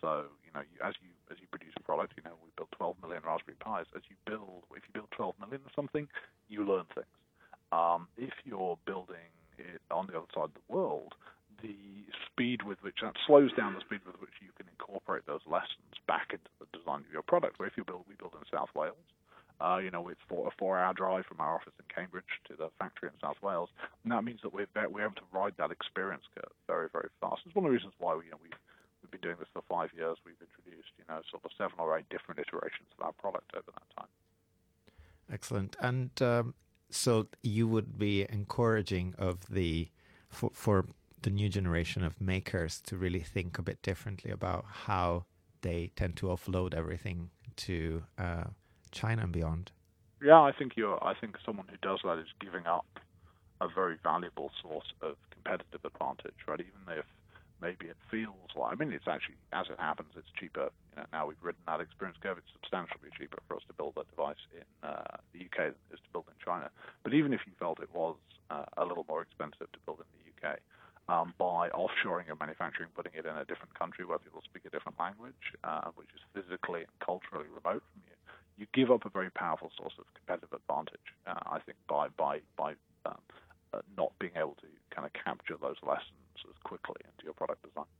So 0.00 0.28
you 0.44 0.52
know, 0.54 0.64
as 0.84 0.94
you 1.00 1.11
as 1.32 1.40
you 1.40 1.48
produce 1.48 1.72
a 1.76 1.82
product, 1.82 2.12
you 2.16 2.22
know, 2.22 2.36
we 2.44 2.52
built 2.56 2.70
12 2.76 3.00
million 3.00 3.22
Raspberry 3.24 3.56
Pis. 3.56 3.88
As 3.96 4.04
you 4.12 4.16
build, 4.28 4.68
if 4.76 4.84
you 4.84 4.92
build 4.92 5.10
12 5.16 5.34
million 5.40 5.64
of 5.64 5.72
something, 5.74 6.06
you 6.48 6.64
learn 6.68 6.84
things. 6.94 7.16
Um, 7.72 8.06
if 8.20 8.36
you're 8.44 8.76
building 8.84 9.32
it 9.56 9.80
on 9.90 10.06
the 10.06 10.20
other 10.20 10.28
side 10.36 10.52
of 10.52 10.56
the 10.56 10.68
world, 10.68 11.16
the 11.64 12.04
speed 12.28 12.62
with 12.62 12.82
which 12.82 13.00
that 13.00 13.16
slows 13.26 13.52
down 13.54 13.72
the 13.72 13.80
speed 13.80 14.04
with 14.04 14.20
which 14.20 14.36
you 14.44 14.52
can 14.58 14.68
incorporate 14.68 15.24
those 15.24 15.40
lessons 15.48 15.96
back 16.06 16.34
into 16.36 16.50
the 16.60 16.68
design 16.76 17.00
of 17.00 17.10
your 17.10 17.22
product. 17.24 17.58
Where 17.58 17.68
if 17.68 17.76
you 17.80 17.84
build, 17.84 18.04
we 18.08 18.14
build 18.18 18.36
in 18.36 18.44
South 18.52 18.70
Wales. 18.74 19.08
Uh, 19.62 19.78
you 19.78 19.94
know, 19.94 20.08
it's 20.08 20.20
a 20.26 20.50
four-hour 20.58 20.92
drive 20.94 21.24
from 21.26 21.38
our 21.38 21.54
office 21.54 21.72
in 21.78 21.86
Cambridge 21.86 22.26
to 22.50 22.56
the 22.58 22.68
factory 22.82 23.08
in 23.08 23.14
South 23.22 23.38
Wales, 23.46 23.70
and 24.02 24.10
that 24.10 24.24
means 24.24 24.40
that 24.42 24.52
we're 24.52 24.66
we're 24.90 25.06
able 25.06 25.14
to 25.14 25.28
ride 25.30 25.54
that 25.56 25.70
experience 25.70 26.24
curve 26.34 26.50
very, 26.66 26.88
very 26.90 27.08
fast. 27.20 27.42
It's 27.46 27.54
one 27.54 27.64
of 27.64 27.70
the 27.70 27.76
reasons 27.76 27.94
why 28.02 28.16
we, 28.16 28.24
you 28.26 28.32
know, 28.32 28.42
we've 28.42 28.58
been 29.12 29.20
doing 29.20 29.36
this 29.38 29.48
for 29.52 29.62
five 29.68 29.90
years. 29.96 30.16
We've 30.24 30.34
introduced, 30.40 30.90
you 30.98 31.04
know, 31.08 31.20
sort 31.30 31.44
of 31.44 31.50
seven 31.56 31.74
or 31.78 31.96
eight 31.96 32.08
different 32.10 32.40
iterations 32.40 32.88
of 32.98 33.06
our 33.06 33.12
product 33.12 33.52
over 33.54 33.70
that 33.72 33.96
time. 33.96 34.08
Excellent. 35.30 35.76
And 35.80 36.10
um, 36.20 36.54
so 36.90 37.28
you 37.42 37.68
would 37.68 37.98
be 37.98 38.26
encouraging 38.28 39.14
of 39.18 39.46
the 39.48 39.88
for, 40.28 40.50
for 40.52 40.86
the 41.22 41.30
new 41.30 41.48
generation 41.48 42.02
of 42.02 42.20
makers 42.20 42.80
to 42.86 42.96
really 42.96 43.20
think 43.20 43.58
a 43.58 43.62
bit 43.62 43.80
differently 43.82 44.30
about 44.30 44.64
how 44.66 45.24
they 45.60 45.90
tend 45.94 46.16
to 46.16 46.26
offload 46.26 46.74
everything 46.74 47.30
to 47.56 48.02
uh, 48.18 48.44
China 48.90 49.22
and 49.22 49.32
beyond. 49.32 49.70
Yeah, 50.22 50.40
I 50.40 50.52
think 50.52 50.76
you're. 50.76 51.02
I 51.04 51.14
think 51.14 51.36
someone 51.44 51.66
who 51.68 51.76
does 51.82 52.00
that 52.04 52.18
is 52.18 52.28
giving 52.40 52.66
up 52.66 52.86
a 53.60 53.68
very 53.68 53.96
valuable 54.02 54.50
source 54.60 54.92
of 55.00 55.16
competitive 55.30 55.80
advantage, 55.84 56.34
right? 56.46 56.60
Even 56.60 56.98
if 56.98 57.04
maybe 57.62 57.86
it 57.86 57.96
feels 58.10 58.50
like. 58.58 58.72
I 58.72 58.74
mean, 58.74 58.92
it's 58.92 59.06
actually, 59.06 59.38
as 59.54 59.70
it 59.70 59.78
happens, 59.78 60.10
it's 60.18 60.28
cheaper. 60.34 60.74
You 60.92 60.96
know, 60.98 61.06
now 61.14 61.22
we've 61.30 61.40
ridden 61.40 61.62
that 61.70 61.80
experience 61.80 62.18
curve. 62.20 62.42
It's 62.42 62.52
substantially 62.52 63.14
cheaper 63.16 63.38
for 63.46 63.56
us 63.56 63.62
to 63.70 63.74
build 63.78 63.94
that 63.94 64.10
device 64.10 64.42
in 64.50 64.66
uh, 64.82 65.22
the 65.32 65.46
UK 65.46 65.70
than 65.70 65.78
it 65.88 65.94
is 65.94 66.02
to 66.02 66.10
build 66.12 66.26
in 66.26 66.36
China. 66.42 66.68
But 67.06 67.14
even 67.14 67.32
if 67.32 67.46
you 67.46 67.54
felt 67.62 67.78
it 67.78 67.94
was 67.94 68.18
uh, 68.50 68.66
a 68.76 68.84
little 68.84 69.06
more 69.06 69.22
expensive 69.22 69.70
to 69.70 69.80
build 69.86 70.02
in 70.02 70.10
the 70.18 70.26
UK, 70.34 70.58
um, 71.08 71.34
by 71.38 71.70
offshoring 71.70 72.26
your 72.26 72.36
manufacturing, 72.38 72.90
putting 72.94 73.12
it 73.14 73.26
in 73.26 73.34
a 73.34 73.44
different 73.46 73.74
country 73.78 74.04
where 74.04 74.18
people 74.18 74.42
speak 74.42 74.66
a 74.66 74.70
different 74.70 74.98
language, 74.98 75.54
uh, 75.64 75.90
which 75.94 76.10
is 76.14 76.22
physically 76.34 76.82
and 76.82 76.94
culturally 76.98 77.46
remote 77.46 77.82
from 77.94 78.02
you, 78.06 78.16
you 78.58 78.66
give 78.74 78.90
up 78.90 79.04
a 79.06 79.10
very 79.10 79.30
powerful 79.30 79.70
source 79.76 79.94
of 79.98 80.04
competitive 80.14 80.52
advantage. 80.52 81.08
Uh, 81.26 81.40
I 81.46 81.58
think 81.64 81.78
by 81.88 82.08
by 82.16 82.40
by 82.56 82.74
um, 83.06 83.18
uh, 83.72 83.80
not 83.96 84.12
being 84.18 84.32
able 84.36 84.56
to 84.60 84.68
kind 84.94 85.06
of 85.06 85.12
capture 85.12 85.56
those 85.60 85.76
lessons 85.82 86.22
as 86.48 86.56
quickly 86.64 86.96
into 87.04 87.24
your 87.24 87.34
product 87.34 87.62
design. 87.62 87.90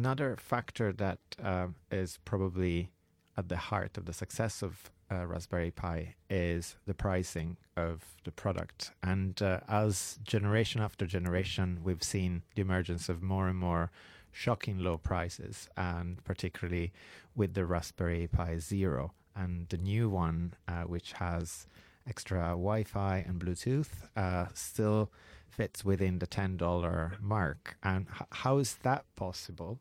Another 0.00 0.34
factor 0.40 0.94
that 0.94 1.18
um, 1.42 1.74
is 1.90 2.18
probably 2.24 2.90
at 3.36 3.50
the 3.50 3.58
heart 3.58 3.98
of 3.98 4.06
the 4.06 4.14
success 4.14 4.62
of 4.62 4.90
uh, 5.12 5.26
Raspberry 5.26 5.70
Pi 5.70 6.14
is 6.30 6.76
the 6.86 6.94
pricing 6.94 7.58
of 7.76 8.02
the 8.24 8.30
product. 8.30 8.92
And 9.02 9.42
uh, 9.42 9.60
as 9.68 10.18
generation 10.24 10.80
after 10.80 11.04
generation, 11.04 11.80
we've 11.84 12.02
seen 12.02 12.44
the 12.54 12.62
emergence 12.62 13.10
of 13.10 13.22
more 13.22 13.46
and 13.46 13.58
more 13.58 13.90
shocking 14.32 14.78
low 14.78 14.96
prices, 14.96 15.68
and 15.76 16.24
particularly 16.24 16.94
with 17.36 17.52
the 17.52 17.66
Raspberry 17.66 18.26
Pi 18.26 18.56
Zero 18.56 19.12
and 19.36 19.68
the 19.68 19.76
new 19.76 20.08
one, 20.08 20.54
uh, 20.66 20.84
which 20.84 21.12
has 21.12 21.66
extra 22.08 22.40
Wi 22.52 22.84
Fi 22.84 23.22
and 23.28 23.38
Bluetooth, 23.38 24.08
uh, 24.16 24.46
still 24.54 25.12
fits 25.50 25.84
within 25.84 26.20
the 26.20 26.26
$10 26.26 27.20
mark. 27.20 27.76
And 27.82 28.06
h- 28.18 28.26
how 28.30 28.56
is 28.56 28.76
that 28.82 29.04
possible? 29.14 29.78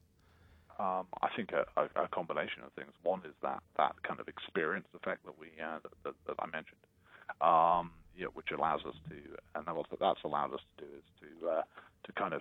Um, 0.79 1.11
I 1.21 1.27
think 1.35 1.51
a, 1.51 1.67
a, 1.75 2.07
a, 2.07 2.07
combination 2.07 2.63
of 2.63 2.71
things. 2.71 2.95
One 3.03 3.19
is 3.27 3.35
that, 3.43 3.59
that 3.75 3.99
kind 4.07 4.21
of 4.21 4.31
experience 4.31 4.87
effect 4.95 5.25
that 5.27 5.35
we 5.35 5.51
uh, 5.59 5.83
that, 5.83 5.91
that, 6.07 6.15
that, 6.23 6.39
I 6.39 6.47
mentioned, 6.47 6.79
um, 7.43 7.91
you 8.15 8.23
know, 8.23 8.31
which 8.31 8.55
allows 8.55 8.87
us 8.87 8.95
to, 9.11 9.19
and 9.59 9.67
what 9.75 9.91
that's 9.99 10.23
allowed 10.23 10.55
us 10.55 10.63
to 10.79 10.87
do 10.87 10.89
is 10.95 11.03
to 11.19 11.49
uh, 11.51 11.61
to 12.07 12.09
kind 12.15 12.31
of 12.31 12.39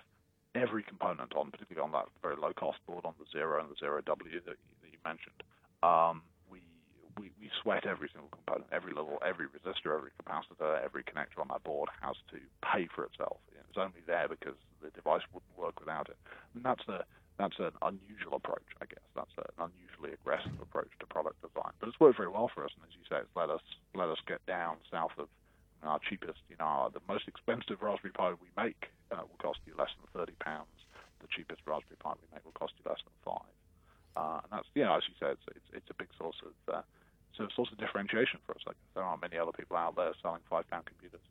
every 0.55 0.83
component 0.83 1.35
on, 1.35 1.51
particularly 1.51 1.83
on 1.83 1.91
that 1.91 2.07
very 2.23 2.39
low 2.39 2.55
cost 2.55 2.79
board 2.87 3.03
on 3.03 3.11
the 3.19 3.27
zero 3.27 3.59
and 3.59 3.67
the 3.69 3.75
zero 3.75 3.99
W 4.07 4.31
that 4.31 4.55
you, 4.55 4.73
that 4.87 4.87
you 4.87 4.99
mentioned. 5.03 5.43
Um, 5.83 6.23
we, 6.47 6.63
we 7.19 7.35
we 7.43 7.51
sweat 7.59 7.83
every 7.83 8.07
single 8.07 8.31
component, 8.31 8.71
every 8.71 8.95
little, 8.95 9.19
every 9.19 9.51
resistor, 9.51 9.91
every 9.91 10.15
capacitor, 10.15 10.79
every 10.79 11.03
connector 11.03 11.43
on 11.43 11.51
that 11.51 11.67
board 11.67 11.89
has 11.99 12.15
to 12.31 12.39
pay 12.63 12.87
for 12.87 13.03
itself. 13.03 13.43
It's 13.67 13.77
only 13.77 14.01
there 14.07 14.31
because 14.31 14.57
the 14.81 14.89
device 14.95 15.21
wouldn't 15.31 15.53
work 15.59 15.79
without 15.79 16.07
it, 16.07 16.17
and 16.55 16.63
that's 16.63 16.81
the 16.87 17.03
that's 17.39 17.57
an 17.57 17.71
unusual 17.81 18.35
approach, 18.35 18.67
I 18.83 18.85
guess. 18.85 19.07
That's 19.15 19.31
an 19.39 19.71
unusually 19.71 20.11
aggressive 20.11 20.59
approach 20.61 20.91
to 20.99 21.07
product 21.07 21.39
design, 21.41 21.71
but 21.79 21.87
it's 21.87 21.99
worked 21.99 22.17
very 22.17 22.27
well 22.27 22.51
for 22.53 22.67
us. 22.67 22.71
And 22.75 22.83
as 22.83 22.93
you 22.93 23.05
say, 23.09 23.23
it's 23.23 23.31
let 23.35 23.49
us 23.49 23.63
let 23.95 24.09
us 24.11 24.19
get 24.27 24.45
down 24.45 24.77
south 24.91 25.15
of 25.17 25.31
our 25.81 25.99
cheapest. 26.03 26.43
You 26.51 26.57
know, 26.59 26.91
the 26.93 26.99
most 27.07 27.25
expensive 27.31 27.81
Raspberry 27.81 28.11
Pi 28.11 28.35
we 28.35 28.51
make 28.59 28.91
uh, 29.09 29.23
will 29.23 29.39
cost 29.39 29.59
you 29.65 29.73
less 29.79 29.89
than 29.95 30.11
thirty 30.11 30.35
pounds. 30.43 30.75
The 31.23 31.27
cheapest 31.31 31.61
Raspberry 31.65 31.97
Pi 31.97 32.11
we 32.19 32.27
make 32.35 32.43
will 32.43 32.59
cost 32.59 32.73
you 32.77 32.83
less 32.83 32.99
than 33.07 33.15
five. 33.23 33.55
Uh, 34.19 34.39
and 34.43 34.51
that's, 34.51 34.67
you 34.75 34.83
know, 34.83 34.97
as 34.97 35.03
you 35.07 35.15
said, 35.19 35.37
it's, 35.39 35.47
it's, 35.55 35.69
it's 35.73 35.89
a 35.89 35.93
big 35.93 36.09
source 36.17 36.35
of 36.43 36.53
uh, 36.73 36.81
source 37.55 37.71
of 37.71 37.77
differentiation 37.77 38.39
for 38.45 38.51
us. 38.51 38.61
Like 38.67 38.75
there 38.93 39.03
aren't 39.03 39.21
many 39.21 39.37
other 39.37 39.53
people 39.53 39.77
out 39.77 39.95
there 39.95 40.11
selling 40.21 40.41
five 40.49 40.69
pound 40.69 40.85
computers. 40.85 41.21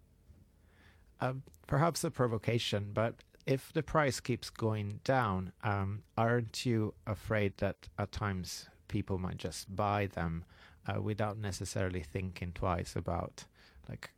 Um, 1.20 1.42
perhaps 1.66 2.04
a 2.04 2.10
provocation, 2.10 2.92
but 2.94 3.16
if 3.48 3.72
the 3.72 3.82
price 3.82 4.20
keeps 4.20 4.50
going 4.50 5.00
down, 5.04 5.52
um, 5.64 6.02
aren't 6.18 6.66
you 6.66 6.92
afraid 7.06 7.54
that 7.56 7.88
at 7.98 8.12
times 8.12 8.68
people 8.88 9.16
might 9.16 9.38
just 9.38 9.74
buy 9.74 10.06
them 10.06 10.44
uh, 10.86 11.00
without 11.00 11.38
necessarily 11.38 12.02
thinking 12.02 12.52
twice 12.52 12.94
about 12.94 13.46
like 13.88 14.10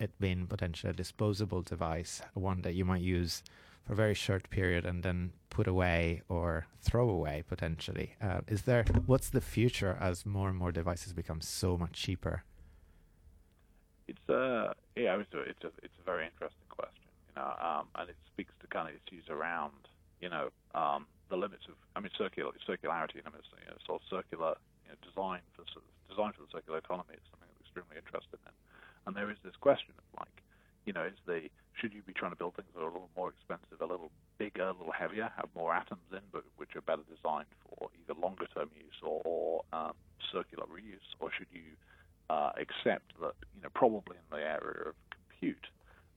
it 0.00 0.10
being 0.18 0.46
potentially 0.46 0.90
a 0.90 0.94
disposable 0.94 1.60
device, 1.60 2.22
one 2.32 2.62
that 2.62 2.72
you 2.72 2.84
might 2.86 3.02
use 3.02 3.42
for 3.84 3.92
a 3.92 3.96
very 3.96 4.14
short 4.14 4.48
period 4.48 4.86
and 4.86 5.02
then 5.02 5.32
put 5.50 5.66
away 5.66 6.22
or 6.30 6.66
throw 6.80 7.10
away 7.10 7.44
potentially? 7.46 8.14
Uh, 8.22 8.40
is 8.48 8.62
there 8.62 8.84
what's 9.04 9.28
the 9.28 9.42
future 9.42 9.98
as 10.00 10.24
more 10.24 10.48
and 10.48 10.56
more 10.56 10.72
devices 10.72 11.12
become 11.12 11.42
so 11.42 11.76
much 11.76 11.92
cheaper? 11.92 12.42
It's 14.06 14.30
uh 14.30 14.72
yeah, 14.96 15.16
it's 15.16 15.34
a, 15.34 15.40
it's 15.40 15.64
a, 15.64 15.70
it's 15.82 15.98
a 16.00 16.04
very 16.06 16.24
interesting 16.24 16.68
question 16.70 17.07
um, 17.38 17.86
and 17.94 18.10
it 18.10 18.16
speaks 18.32 18.52
to 18.60 18.66
kind 18.68 18.88
of 18.88 18.94
issues 18.94 19.24
around, 19.28 19.88
you 20.20 20.28
know, 20.28 20.50
um, 20.74 21.06
the 21.30 21.36
limits 21.36 21.64
of, 21.68 21.74
I 21.94 22.00
mean, 22.00 22.10
circular, 22.16 22.52
circularity, 22.66 23.20
and 23.20 23.32
you 23.34 23.68
know, 23.68 23.78
sort 23.86 24.02
of 24.02 24.04
circular 24.08 24.56
you 24.84 24.90
know, 24.90 24.98
design 25.04 25.40
for 25.54 25.64
design 26.08 26.32
for 26.32 26.42
the 26.42 26.52
circular 26.52 26.78
economy 26.78 27.14
is 27.14 27.24
something 27.30 27.46
I'm 27.46 27.60
extremely 27.60 27.96
interested 28.00 28.40
in. 28.42 28.54
And 29.06 29.14
there 29.14 29.30
is 29.30 29.36
this 29.44 29.56
question 29.60 29.92
of 29.96 30.04
like, 30.18 30.42
you 30.84 30.92
know, 30.92 31.04
is 31.04 31.20
the 31.26 31.52
should 31.76 31.94
you 31.94 32.02
be 32.02 32.12
trying 32.12 32.32
to 32.32 32.36
build 32.36 32.56
things 32.56 32.68
that 32.74 32.80
are 32.80 32.90
a 32.90 32.92
little 32.92 33.12
more 33.16 33.30
expensive, 33.30 33.78
a 33.80 33.86
little 33.86 34.10
bigger, 34.36 34.68
a 34.68 34.74
little 34.74 34.92
heavier, 34.92 35.30
have 35.36 35.48
more 35.54 35.72
atoms 35.72 36.02
in, 36.10 36.24
but 36.32 36.42
which 36.56 36.74
are 36.74 36.82
better 36.82 37.06
designed 37.06 37.46
for 37.62 37.88
either 37.94 38.18
longer 38.18 38.46
term 38.50 38.68
use 38.74 38.98
or, 39.02 39.22
or 39.24 39.62
um, 39.72 39.94
circular 40.32 40.66
reuse, 40.66 41.06
or 41.20 41.30
should 41.30 41.46
you 41.52 41.78
uh, 42.30 42.50
accept 42.58 43.14
that, 43.20 43.34
you 43.54 43.62
know, 43.62 43.70
probably 43.74 44.16
in 44.16 44.26
the 44.30 44.42
area 44.42 44.90
of 44.90 44.94
compute, 45.14 45.66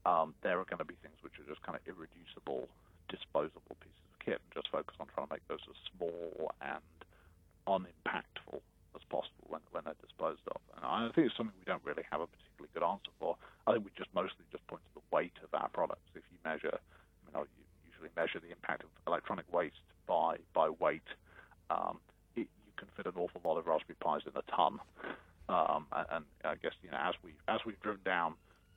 um, 0.05 0.33
there 0.41 0.59
are 0.59 0.65
going 0.65 0.81
to 0.81 0.87
be 0.87 0.97
things 1.01 1.17
which 1.21 1.37
are 1.37 1.47
just 1.47 1.61
kind 1.61 1.77
of 1.77 1.83
irreducible, 1.85 2.67
disposable 3.09 3.77
pieces 3.81 4.01
of 4.11 4.17
kit, 4.21 4.39
and 4.41 4.49
just 4.53 4.69
focus 4.71 4.95
on 4.99 5.07
trying 5.13 5.27
to 5.27 5.33
make 5.37 5.45
those 5.47 5.61
as 5.69 5.77
small 5.93 6.51
and 6.61 6.81
unimpactful 7.69 8.61
as 8.95 9.03
possible 9.07 9.45
when, 9.47 9.61
when 9.71 9.83
they're 9.85 9.99
disposed 10.01 10.41
of. 10.49 10.59
And 10.75 10.83
I 10.83 11.09
think 11.13 11.29
it's 11.29 11.37
something 11.37 11.55
we 11.57 11.69
don't 11.69 11.83
really 11.85 12.03
have 12.09 12.21
a 12.21 12.27
particularly 12.27 12.71
good 12.73 12.83
answer 12.83 13.13
for. 13.21 13.37
I 13.67 13.77
think 13.77 13.85
we 13.85 13.91
just 13.95 14.11
mostly 14.13 14.43
just 14.51 14.65
point 14.67 14.81
to 14.91 15.01
the 15.01 15.05
weight 15.13 15.37
of 15.45 15.53
our 15.53 15.69
products. 15.69 16.05
If 16.17 16.25
you 16.33 16.37
measure, 16.43 16.73
I 16.73 17.21
mean, 17.29 17.35
I 17.37 17.45
usually 17.85 18.11
measure 18.17 18.41
the 18.41 18.51
impact 18.51 18.83
of 18.83 18.89
electronic 19.05 19.45
waste 19.53 19.85
by 20.07 20.37
by 20.53 20.69
weight. 20.69 21.05
Um, 21.69 22.01
it, 22.35 22.49
you 22.65 22.73
can 22.75 22.89
fit 22.97 23.05
an 23.05 23.13
awful 23.15 23.41
lot 23.45 23.57
of 23.57 23.67
Raspberry 23.67 23.95
Pis 24.01 24.25
in 24.25 24.33
a 24.35 24.45
ton. 24.49 24.79
Um, 25.49 25.85
and, 25.91 26.07
and 26.11 26.25
I 26.43 26.55
guess 26.55 26.73
you 26.81 26.91
know 26.91 26.99
as 26.99 27.15
we 27.23 27.31
as 27.47 27.59
we've 27.65 27.79
driven 27.81 28.01
down 28.03 28.33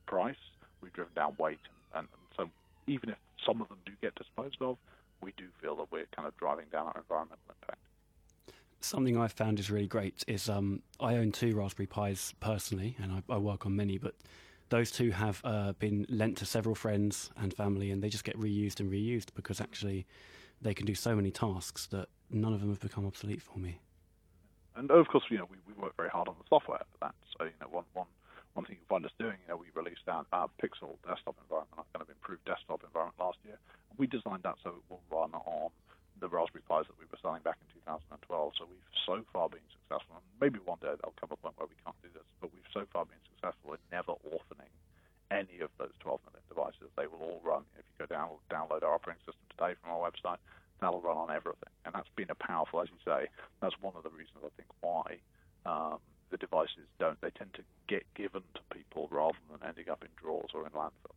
price, 0.06 0.36
we've 0.84 0.92
driven 0.92 1.12
down 1.14 1.34
weight, 1.38 1.58
and, 1.94 2.06
and 2.06 2.36
so 2.36 2.50
even 2.86 3.10
if 3.10 3.16
some 3.44 3.60
of 3.60 3.68
them 3.68 3.78
do 3.84 3.92
get 4.00 4.14
disposed 4.14 4.58
of, 4.60 4.76
we 5.20 5.32
do 5.36 5.44
feel 5.60 5.74
that 5.76 5.90
we're 5.90 6.06
kind 6.14 6.28
of 6.28 6.36
driving 6.36 6.66
down 6.70 6.86
our 6.86 6.98
environmental 6.98 7.38
impact. 7.48 7.80
Something 8.80 9.18
I've 9.18 9.32
found 9.32 9.58
is 9.58 9.70
really 9.70 9.86
great 9.86 10.22
is 10.28 10.48
um, 10.48 10.82
I 11.00 11.16
own 11.16 11.32
two 11.32 11.56
Raspberry 11.56 11.86
Pis 11.86 12.34
personally, 12.40 12.96
and 13.02 13.10
I, 13.12 13.22
I 13.32 13.38
work 13.38 13.64
on 13.64 13.74
many, 13.74 13.96
but 13.96 14.14
those 14.68 14.90
two 14.90 15.10
have 15.10 15.40
uh, 15.44 15.72
been 15.78 16.06
lent 16.10 16.36
to 16.38 16.46
several 16.46 16.74
friends 16.74 17.30
and 17.36 17.54
family, 17.54 17.90
and 17.90 18.02
they 18.02 18.10
just 18.10 18.24
get 18.24 18.38
reused 18.38 18.80
and 18.80 18.92
reused 18.92 19.28
because 19.34 19.60
actually 19.60 20.06
they 20.60 20.74
can 20.74 20.86
do 20.86 20.94
so 20.94 21.16
many 21.16 21.30
tasks 21.30 21.86
that 21.86 22.08
none 22.30 22.52
of 22.52 22.60
them 22.60 22.68
have 22.68 22.80
become 22.80 23.06
obsolete 23.06 23.40
for 23.40 23.58
me. 23.58 23.78
And 24.76 24.90
of 24.90 25.06
course, 25.08 25.24
you 25.30 25.38
know, 25.38 25.46
we, 25.50 25.56
we 25.66 25.80
work 25.80 25.96
very 25.96 26.08
hard 26.08 26.28
on 26.28 26.34
the 26.38 26.44
software 26.48 26.82
for 26.92 26.98
that. 27.06 27.14
So, 27.38 27.44
you 27.44 27.52
know, 27.60 27.68
one, 27.70 27.84
one 27.94 28.06
one 28.54 28.64
thing 28.64 28.78
you 28.78 28.86
find 28.88 29.04
us 29.04 29.14
doing, 29.18 29.36
you 29.42 29.48
know, 29.50 29.58
we 29.58 29.70
released 29.74 30.06
our, 30.06 30.24
our 30.32 30.48
Pixel 30.62 30.94
desktop 31.02 31.34
environment, 31.42 31.74
our 31.78 31.86
kind 31.90 32.02
of 32.02 32.10
improved 32.10 32.46
desktop 32.46 32.82
environment 32.86 33.18
last 33.18 33.38
year. 33.42 33.58
We 33.98 34.06
designed 34.06 34.46
that 34.46 34.58
so 34.62 34.78
it 34.78 34.86
will 34.88 35.02
run 35.10 35.34
on 35.34 35.70
the 36.22 36.30
Raspberry 36.30 36.62
Pis 36.62 36.86
that 36.86 36.98
we 36.98 37.06
were 37.10 37.18
selling 37.18 37.42
back 37.42 37.58
in 37.58 37.68
2012. 37.82 38.14
So 38.58 38.66
we've 38.70 38.90
so 39.02 39.26
far 39.34 39.50
been 39.50 39.66
successful, 39.74 40.22
and 40.22 40.26
maybe 40.38 40.62
one 40.62 40.78
day 40.78 40.94
there'll 40.94 41.18
come 41.18 41.34
a 41.34 41.38
point 41.38 41.58
where 41.58 41.66
we 41.66 41.78
can't 41.82 41.98
do 42.02 42.10
this, 42.14 42.26
but 42.38 42.54
we've 42.54 42.70
so 42.70 42.86
far 42.94 43.04
been 43.04 43.20
successful 43.34 43.74
in 43.74 43.82
never 43.90 44.14
orphaning 44.22 44.70
any 45.34 45.58
of 45.60 45.74
those 45.82 45.94
12 45.98 46.22
million 46.30 46.46
devices. 46.46 46.88
They 46.94 47.10
will 47.10 47.22
all 47.22 47.42
run. 47.42 47.66
If 47.74 47.84
you 47.90 48.06
go 48.06 48.08
down, 48.08 48.38
download 48.46 48.86
our 48.86 48.94
operating 48.94 49.26
system 49.26 49.42
today 49.50 49.74
from 49.82 49.98
our 49.98 50.02
website, 50.06 50.38
that'll 50.78 51.02
run 51.02 51.18
on 51.18 51.30
everything. 51.34 51.74
And 51.84 51.94
that's 51.94 52.08
been 52.14 52.30
a 52.30 52.38
powerful, 52.38 52.80
as 52.80 52.88
you 52.88 53.00
say, 53.02 53.26
that's 53.60 53.74
one 53.82 53.94
of 53.96 54.06
the 54.06 54.14
reasons 54.14 54.38
I 54.46 54.54
think 54.54 54.70
why 54.80 55.18
um, 55.66 55.98
the 56.30 56.36
devices 56.36 56.86
don't. 56.98 57.20
They 57.20 57.30
tend 57.30 57.54
to 57.54 57.62
get 57.88 58.02
given 58.14 58.42
to 58.54 58.60
people 58.74 59.08
rather 59.10 59.38
than 59.50 59.66
ending 59.66 59.88
up 59.88 60.02
in 60.02 60.10
drawers 60.16 60.50
or 60.54 60.66
in 60.66 60.72
landfill. 60.72 61.16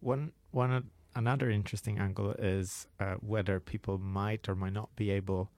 One 0.00 0.32
one 0.52 0.90
another 1.28 1.50
interesting 1.50 1.98
angle 1.98 2.30
is 2.38 2.86
uh, 2.98 3.16
whether 3.20 3.60
people 3.60 3.98
might 3.98 4.48
or 4.48 4.54
might 4.54 4.72
not 4.72 4.88
be 4.96 5.10
able 5.10 5.50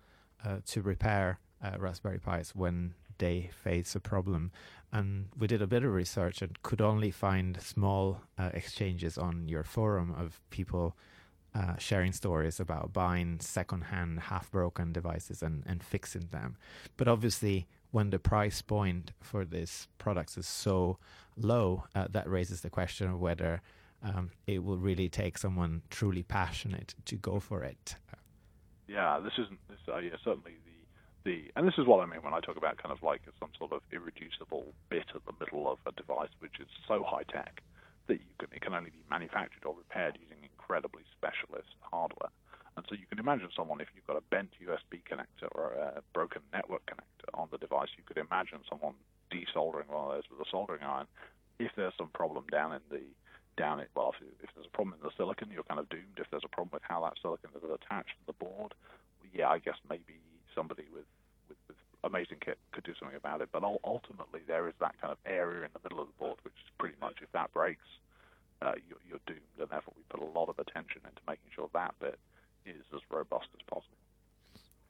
uh, 0.44 0.56
to 0.66 0.82
repair 0.82 1.38
uh, 1.62 1.78
Raspberry 1.78 2.18
Pis 2.18 2.56
when 2.56 2.92
they 3.18 3.50
face 3.62 3.94
a 3.94 4.00
problem. 4.00 4.50
And 4.90 5.28
we 5.38 5.46
did 5.46 5.62
a 5.62 5.68
bit 5.68 5.84
of 5.84 5.92
research 5.92 6.42
and 6.42 6.60
could 6.64 6.80
only 6.80 7.12
find 7.12 7.62
small 7.62 8.20
uh, 8.36 8.50
exchanges 8.52 9.16
on 9.16 9.46
your 9.46 9.62
forum 9.62 10.12
of 10.18 10.40
people 10.50 10.96
uh, 11.54 11.76
sharing 11.78 12.12
stories 12.12 12.58
about 12.58 12.92
buying 12.92 13.38
secondhand, 13.38 14.18
half 14.22 14.50
broken 14.50 14.92
devices 14.92 15.40
and, 15.40 15.62
and 15.66 15.84
fixing 15.84 16.26
them. 16.32 16.56
But 16.96 17.06
obviously, 17.06 17.68
when 17.92 18.10
the 18.10 18.18
price 18.18 18.60
point 18.60 19.12
for 19.20 19.44
these 19.44 19.86
products 19.98 20.36
is 20.36 20.48
so 20.48 20.98
low, 21.36 21.84
uh, 21.94 22.08
that 22.10 22.28
raises 22.28 22.62
the 22.62 22.70
question 22.70 23.08
of 23.08 23.20
whether 23.20 23.62
um, 24.02 24.30
it 24.46 24.64
will 24.64 24.78
really 24.78 25.08
take 25.08 25.38
someone 25.38 25.82
truly 25.90 26.22
passionate 26.22 26.94
to 27.06 27.16
go 27.16 27.40
for 27.40 27.62
it. 27.62 27.96
Yeah, 28.88 29.20
this 29.22 29.34
isn't 29.38 29.60
this. 29.68 29.78
Uh, 29.86 29.98
yeah, 29.98 30.16
certainly 30.24 30.56
the 30.64 30.70
the 31.24 31.52
and 31.54 31.66
this 31.66 31.76
is 31.78 31.86
what 31.86 32.00
I 32.00 32.06
mean 32.06 32.22
when 32.22 32.34
I 32.34 32.40
talk 32.40 32.56
about 32.56 32.78
kind 32.78 32.92
of 32.92 33.02
like 33.02 33.22
some 33.38 33.50
sort 33.58 33.72
of 33.72 33.82
irreducible 33.92 34.72
bit 34.88 35.04
at 35.14 35.22
the 35.26 35.32
middle 35.38 35.70
of 35.70 35.78
a 35.86 35.92
device 35.92 36.32
which 36.40 36.58
is 36.60 36.66
so 36.88 37.04
high 37.06 37.24
tech 37.24 37.62
that 38.08 38.14
you 38.14 38.34
can 38.38 38.48
it 38.52 38.60
can 38.62 38.74
only 38.74 38.90
be 38.90 39.04
manufactured 39.10 39.64
or 39.64 39.76
repaired 39.76 40.18
using 40.20 40.42
incredibly 40.42 41.02
specialist 41.16 41.70
hardware. 41.80 42.32
And 42.76 42.86
so 42.88 42.94
you 42.94 43.06
can 43.06 43.18
imagine 43.18 43.48
someone 43.54 43.80
if 43.80 43.88
you've 43.94 44.06
got 44.06 44.16
a 44.16 44.24
bent 44.30 44.50
USB 44.62 45.02
connector 45.04 45.50
or 45.52 45.72
a 45.72 46.02
broken 46.14 46.42
network 46.52 46.82
connector 46.86 47.28
on 47.34 47.48
the 47.50 47.58
device, 47.58 47.88
you 47.98 48.04
could 48.06 48.16
imagine 48.16 48.60
someone 48.68 48.94
desoldering 49.30 49.88
one 49.88 50.06
of 50.06 50.10
those 50.14 50.24
with 50.30 50.40
a 50.40 50.50
soldering 50.50 50.82
iron. 50.82 51.06
If 51.58 51.72
there's 51.76 51.92
some 51.98 52.08
problem 52.14 52.44
down 52.50 52.72
in 52.72 52.80
the 52.88 53.02
down 53.60 53.78
it, 53.78 53.90
well, 53.94 54.14
if, 54.16 54.24
if 54.42 54.50
there's 54.54 54.66
a 54.66 54.76
problem 54.76 54.96
in 54.96 55.04
the 55.04 55.12
silicon, 55.16 55.50
you're 55.52 55.68
kind 55.68 55.78
of 55.78 55.88
doomed. 55.90 56.16
If 56.16 56.30
there's 56.30 56.48
a 56.48 56.48
problem 56.48 56.70
with 56.72 56.82
how 56.88 57.04
that 57.04 57.20
silicon 57.20 57.50
is 57.54 57.62
attached 57.62 58.16
to 58.20 58.24
the 58.26 58.32
board, 58.32 58.72
yeah, 59.34 59.48
I 59.48 59.58
guess 59.58 59.76
maybe 59.88 60.16
somebody 60.54 60.84
with 60.94 61.04
amazing 62.02 62.38
kit 62.40 62.58
could 62.72 62.84
do 62.84 62.94
something 62.98 63.16
about 63.16 63.42
it. 63.42 63.50
But 63.52 63.62
ultimately, 63.84 64.40
there 64.46 64.66
is 64.66 64.74
that 64.80 64.94
kind 65.00 65.12
of 65.12 65.18
area 65.26 65.64
in 65.64 65.70
the 65.74 65.80
middle 65.84 66.00
of 66.00 66.08
the 66.08 66.16
board, 66.18 66.38
which 66.42 66.54
is 66.54 66.70
pretty 66.78 66.96
much 67.00 67.16
if 67.20 67.30
that 67.32 67.52
breaks, 67.52 67.84
uh, 68.62 68.72
you're, 68.88 68.98
you're 69.08 69.20
doomed. 69.26 69.40
And 69.58 69.68
therefore, 69.68 69.94
we 69.96 70.02
put 70.08 70.22
a 70.22 70.38
lot 70.38 70.48
of 70.48 70.58
attention 70.58 71.02
into 71.04 71.20
making 71.28 71.50
sure 71.54 71.68
that 71.74 71.94
bit 72.00 72.18
is 72.64 72.84
as 72.94 73.00
robust 73.10 73.48
as 73.54 73.62
possible. 73.68 73.96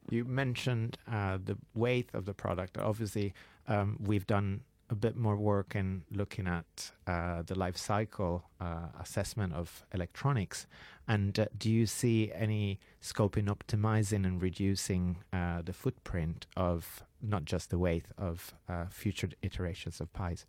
You 0.08 0.24
mentioned 0.24 0.96
uh, 1.10 1.38
the 1.44 1.56
weight 1.74 2.10
of 2.12 2.24
the 2.24 2.34
product. 2.34 2.78
Obviously, 2.78 3.34
um, 3.68 3.96
we've 4.00 4.26
done 4.26 4.62
a 4.90 4.94
bit 4.94 5.16
more 5.16 5.37
work 5.37 5.75
in 5.76 6.02
looking 6.11 6.49
at 6.49 6.90
uh, 7.06 7.42
the 7.42 7.56
life 7.56 7.76
cycle 7.76 8.44
uh, 8.61 8.88
assessment 8.99 9.54
of 9.54 9.85
electronics. 9.94 10.66
And 11.06 11.38
uh, 11.38 11.47
do 11.56 11.70
you 11.70 11.87
see 11.87 12.32
any 12.35 12.80
scope 13.00 13.37
in 13.37 13.47
optimizing 13.47 14.26
and 14.26 14.42
reducing 14.42 15.18
uh, 15.32 15.62
the 15.62 15.73
footprint 15.73 16.47
of 16.56 17.04
not 17.23 17.44
just 17.44 17.70
the 17.70 17.78
weight 17.78 18.06
of 18.18 18.52
uh, 18.68 18.87
future 18.90 19.28
iterations 19.42 20.00
of 20.00 20.12
Pis? 20.12 20.44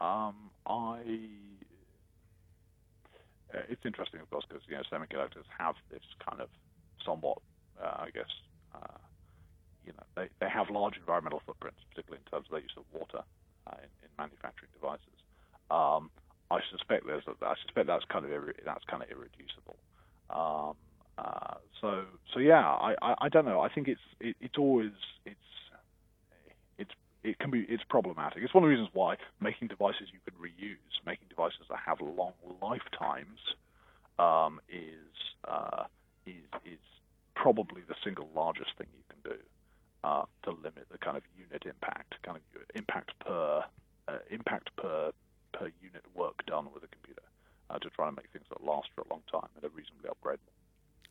Um, 0.00 0.50
I. 0.66 1.00
Uh, 3.52 3.58
it's 3.68 3.84
interesting, 3.84 4.20
of 4.20 4.30
course, 4.30 4.44
because 4.48 4.62
you 4.68 4.76
know 4.76 4.82
semiconductors 4.92 5.44
have 5.58 5.74
this 5.90 6.02
kind 6.24 6.40
of 6.40 6.48
somewhat, 7.04 7.38
I 7.82 8.10
guess 8.14 8.30
you 9.86 9.92
know, 9.92 10.04
they, 10.16 10.28
they 10.40 10.48
have 10.48 10.70
large 10.70 10.96
environmental 10.96 11.42
footprints, 11.46 11.80
particularly 11.90 12.22
in 12.24 12.30
terms 12.30 12.46
of 12.46 12.52
their 12.52 12.60
use 12.60 12.76
of 12.76 12.84
water 12.92 13.22
uh, 13.66 13.76
in, 13.78 13.90
in, 14.04 14.10
manufacturing 14.18 14.70
devices. 14.74 15.18
Um, 15.70 16.10
I 16.50 16.60
suspect 16.70 17.06
there's 17.06 17.24
a, 17.26 17.34
I 17.44 17.54
suspect 17.62 17.86
that's 17.86 18.04
kind 18.06 18.24
of 18.24 18.30
irre- 18.30 18.64
that's 18.64 18.84
kind 18.84 19.02
of 19.02 19.08
irreducible. 19.10 19.76
Um, 20.30 20.74
uh, 21.18 21.54
so 21.80 22.04
so 22.32 22.40
yeah, 22.40 22.66
I, 22.66 22.94
I, 23.02 23.14
I, 23.22 23.28
don't 23.28 23.44
know. 23.44 23.60
I 23.60 23.68
think 23.68 23.88
it's 23.88 24.00
it, 24.20 24.36
it's 24.40 24.58
always 24.58 24.90
it's 25.24 25.50
it's 26.78 26.90
it 27.22 27.38
can 27.38 27.50
be 27.50 27.66
it's 27.68 27.84
problematic. 27.88 28.42
It's 28.42 28.54
one 28.54 28.64
of 28.64 28.68
the 28.68 28.72
reasons 28.72 28.90
why 28.92 29.16
making 29.40 29.68
devices 29.68 30.08
you 30.12 30.18
can 30.24 30.34
reuse, 30.40 30.94
making 31.06 31.28
devices 31.28 31.66
that 31.68 31.78
have 31.86 32.00
long 32.00 32.32
lifetimes, 32.60 33.38
um, 34.18 34.60
is 34.68 35.14
uh, 35.46 35.84
is 36.26 36.44
is 36.64 36.80
probably 37.36 37.82
the 37.88 37.94
single 38.04 38.28
largest 38.34 38.70
thing 38.76 38.86
you 38.92 39.04
can 39.08 39.32
do 39.32 39.38
uh, 40.04 40.24
to 40.44 40.50
limit 40.50 40.86
the 40.90 40.98
kind 40.98 41.16
of 41.16 41.22
unit 41.36 41.64
impact, 41.66 42.14
kind 42.22 42.36
of 42.38 42.62
impact 42.74 43.12
per 43.20 43.64
uh, 44.08 44.18
impact 44.30 44.70
per 44.76 45.12
per 45.52 45.70
unit 45.82 46.04
work 46.14 46.44
done 46.46 46.68
with 46.72 46.84
a 46.84 46.88
computer, 46.88 47.22
uh, 47.68 47.78
to 47.78 47.90
try 47.90 48.08
and 48.08 48.16
make 48.16 48.30
things 48.32 48.46
that 48.50 48.62
last 48.64 48.88
for 48.94 49.02
a 49.02 49.08
long 49.10 49.22
time 49.30 49.48
and 49.56 49.64
are 49.64 49.74
reasonably 49.74 50.08
upgradable. 50.08 50.52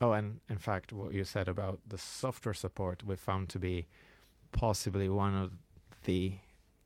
Oh, 0.01 0.13
and 0.13 0.39
in 0.49 0.57
fact, 0.57 0.93
what 0.93 1.13
you 1.13 1.25
said 1.25 1.49
about 1.49 1.79
the 1.85 1.97
software 1.97 2.53
support, 2.53 3.03
we 3.03 3.15
found 3.15 3.49
to 3.49 3.59
be 3.59 3.87
possibly 4.51 5.09
one 5.09 5.35
of 5.35 5.51
the 6.05 6.35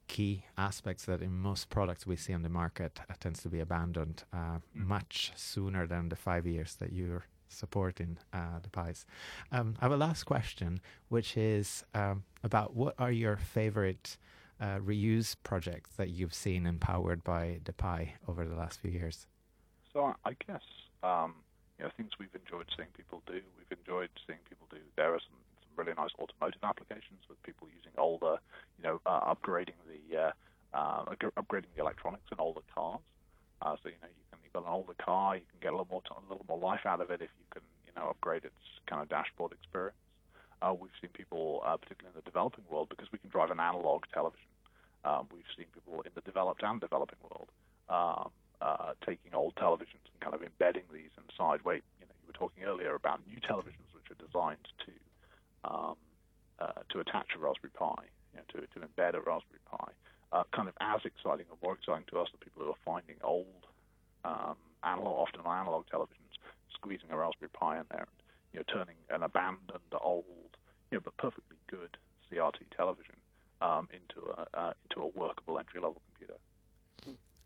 key 0.07 0.45
aspects 0.57 1.05
that 1.05 1.21
in 1.21 1.31
most 1.31 1.69
products 1.69 2.05
we 2.05 2.15
see 2.15 2.33
on 2.33 2.41
the 2.41 2.49
market 2.49 2.99
uh, 3.09 3.13
tends 3.19 3.41
to 3.41 3.49
be 3.49 3.59
abandoned 3.59 4.23
uh, 4.33 4.37
mm. 4.37 4.59
much 4.73 5.31
sooner 5.35 5.87
than 5.87 6.09
the 6.09 6.15
five 6.15 6.45
years 6.45 6.75
that 6.75 6.91
you're 6.91 7.25
supporting 7.53 8.17
uh, 8.33 8.59
the 8.61 8.69
Pis. 8.69 9.05
Um, 9.51 9.75
I 9.79 9.85
have 9.85 9.91
a 9.91 9.97
last 9.97 10.23
question, 10.23 10.79
which 11.09 11.37
is 11.37 11.83
um, 11.93 12.23
about 12.43 12.75
what 12.75 12.95
are 12.99 13.11
your 13.11 13.37
favorite 13.37 14.17
uh, 14.59 14.79
reuse 14.79 15.35
projects 15.43 15.91
that 15.97 16.09
you've 16.09 16.33
seen 16.33 16.65
empowered 16.65 17.23
by 17.23 17.59
the 17.65 17.73
Pi 17.73 18.15
over 18.27 18.45
the 18.45 18.55
last 18.55 18.79
few 18.79 18.91
years? 18.91 19.27
So 19.91 20.15
I 20.25 20.33
guess 20.47 20.63
um, 21.03 21.35
you 21.77 21.85
know 21.85 21.91
things 21.97 22.11
we've 22.19 22.33
enjoyed 22.33 22.65
seeing 22.75 22.89
people 22.95 23.21
do. 23.25 23.41
We've 23.57 23.77
enjoyed 23.77 24.09
seeing 24.25 24.39
people 24.47 24.67
do. 24.69 24.77
There 24.95 25.13
are 25.13 25.19
some, 25.19 25.37
some 25.61 25.71
really 25.75 25.93
nice 25.97 26.11
automotive 26.19 26.63
applications 26.63 27.21
with 27.29 27.41
people 27.43 27.67
using 27.75 27.91
older, 27.97 28.37
you 28.77 28.83
know, 28.83 29.01
uh, 29.05 29.33
upgrading 29.33 29.77
the 29.85 30.17
uh, 30.17 30.31
uh, 30.73 31.05
upgrading 31.37 31.69
the 31.75 31.81
electronics 31.81 32.25
in 32.31 32.39
older 32.39 32.61
cars. 32.73 32.99
Uh, 33.61 33.75
so 33.81 33.89
you 33.89 33.99
know 34.01 34.09
you 34.09 34.25
you've 34.53 34.63
an 34.63 34.69
older 34.69 34.93
car, 34.93 35.35
you 35.35 35.43
can 35.49 35.59
get 35.61 35.73
a 35.73 35.77
little 35.77 35.87
more 35.89 36.01
a 36.09 36.31
little 36.31 36.45
more 36.47 36.59
life 36.59 36.85
out 36.85 37.01
of 37.01 37.09
it 37.09 37.21
if 37.21 37.29
you 37.39 37.45
can 37.51 37.61
you 37.85 37.91
know 37.95 38.09
upgrade 38.09 38.45
its 38.45 38.63
kind 38.87 39.01
of 39.01 39.09
dashboard 39.09 39.51
experience. 39.51 39.97
Uh, 40.61 40.73
we've 40.73 40.95
seen 41.01 41.09
people, 41.11 41.61
uh, 41.65 41.75
particularly 41.75 42.15
in 42.15 42.21
the 42.23 42.29
developing 42.29 42.63
world, 42.69 42.87
because 42.89 43.11
we 43.11 43.19
can 43.19 43.29
drive 43.29 43.51
an 43.51 43.59
analog 43.59 44.03
television. 44.13 44.47
Um, 45.03 45.27
we've 45.33 45.49
seen 45.57 45.65
people 45.73 46.01
in 46.01 46.11
the 46.15 46.21
developed 46.21 46.63
and 46.63 46.79
developing 46.79 47.19
world 47.19 47.49
um, 47.89 48.31
uh, 48.61 48.95
taking 49.05 49.35
old 49.35 49.55
televisions 49.55 50.07
and 50.07 50.19
kind 50.21 50.33
of 50.33 50.41
embedding 50.41 50.87
these 50.93 51.11
inside. 51.19 51.59
Wait, 51.65 51.83
you 51.99 52.07
know, 52.07 52.15
you 52.23 52.27
were 52.27 52.39
talking 52.39 52.63
earlier 52.63 52.95
about 52.95 53.19
new 53.27 53.39
televisions 53.43 53.91
which 53.91 54.07
are 54.07 54.19
designed 54.23 54.63
to 54.85 54.93
um, 55.67 55.95
uh, 56.59 56.79
to 56.89 56.99
attach 56.99 57.35
a 57.35 57.39
Raspberry 57.39 57.71
Pi, 57.73 58.07
you 58.31 58.39
know, 58.39 58.45
to 58.55 58.67
to 58.67 58.77
embed 58.79 59.15
a 59.15 59.19
Raspberry 59.19 59.59
Pi 59.69 59.91
uh, 60.31 60.43
kind 60.51 60.67
of 60.67 60.73
as 60.81 61.01
exciting 61.05 61.45
or 61.51 61.57
more 61.61 61.75
exciting 61.75 62.05
to 62.09 62.19
us 62.19 62.27
the 62.31 62.43
people 62.43 62.63
who 62.63 62.69
are 62.71 62.83
finding 62.83 63.15
old 63.23 63.67
um, 64.25 64.55
analog, 64.83 65.27
often 65.27 65.41
on 65.45 65.61
analog 65.61 65.85
televisions, 65.93 66.33
squeezing 66.73 67.09
a 67.11 67.17
Raspberry 67.17 67.49
Pi 67.49 67.77
in 67.77 67.85
there, 67.91 68.01
and 68.01 68.17
you 68.53 68.59
know, 68.59 68.63
turning 68.71 68.95
an 69.09 69.23
abandoned 69.23 69.93
old, 70.01 70.57
you 70.91 70.97
know, 70.97 71.01
but 71.03 71.15
perfectly 71.17 71.57
good 71.69 71.97
CRT 72.31 72.75
television 72.75 73.15
um, 73.61 73.87
into 73.91 74.27
a 74.29 74.59
uh, 74.59 74.73
into 74.89 75.01
a 75.01 75.07
workable 75.19 75.59
entry 75.59 75.79
level 75.79 76.01
computer. 76.11 76.39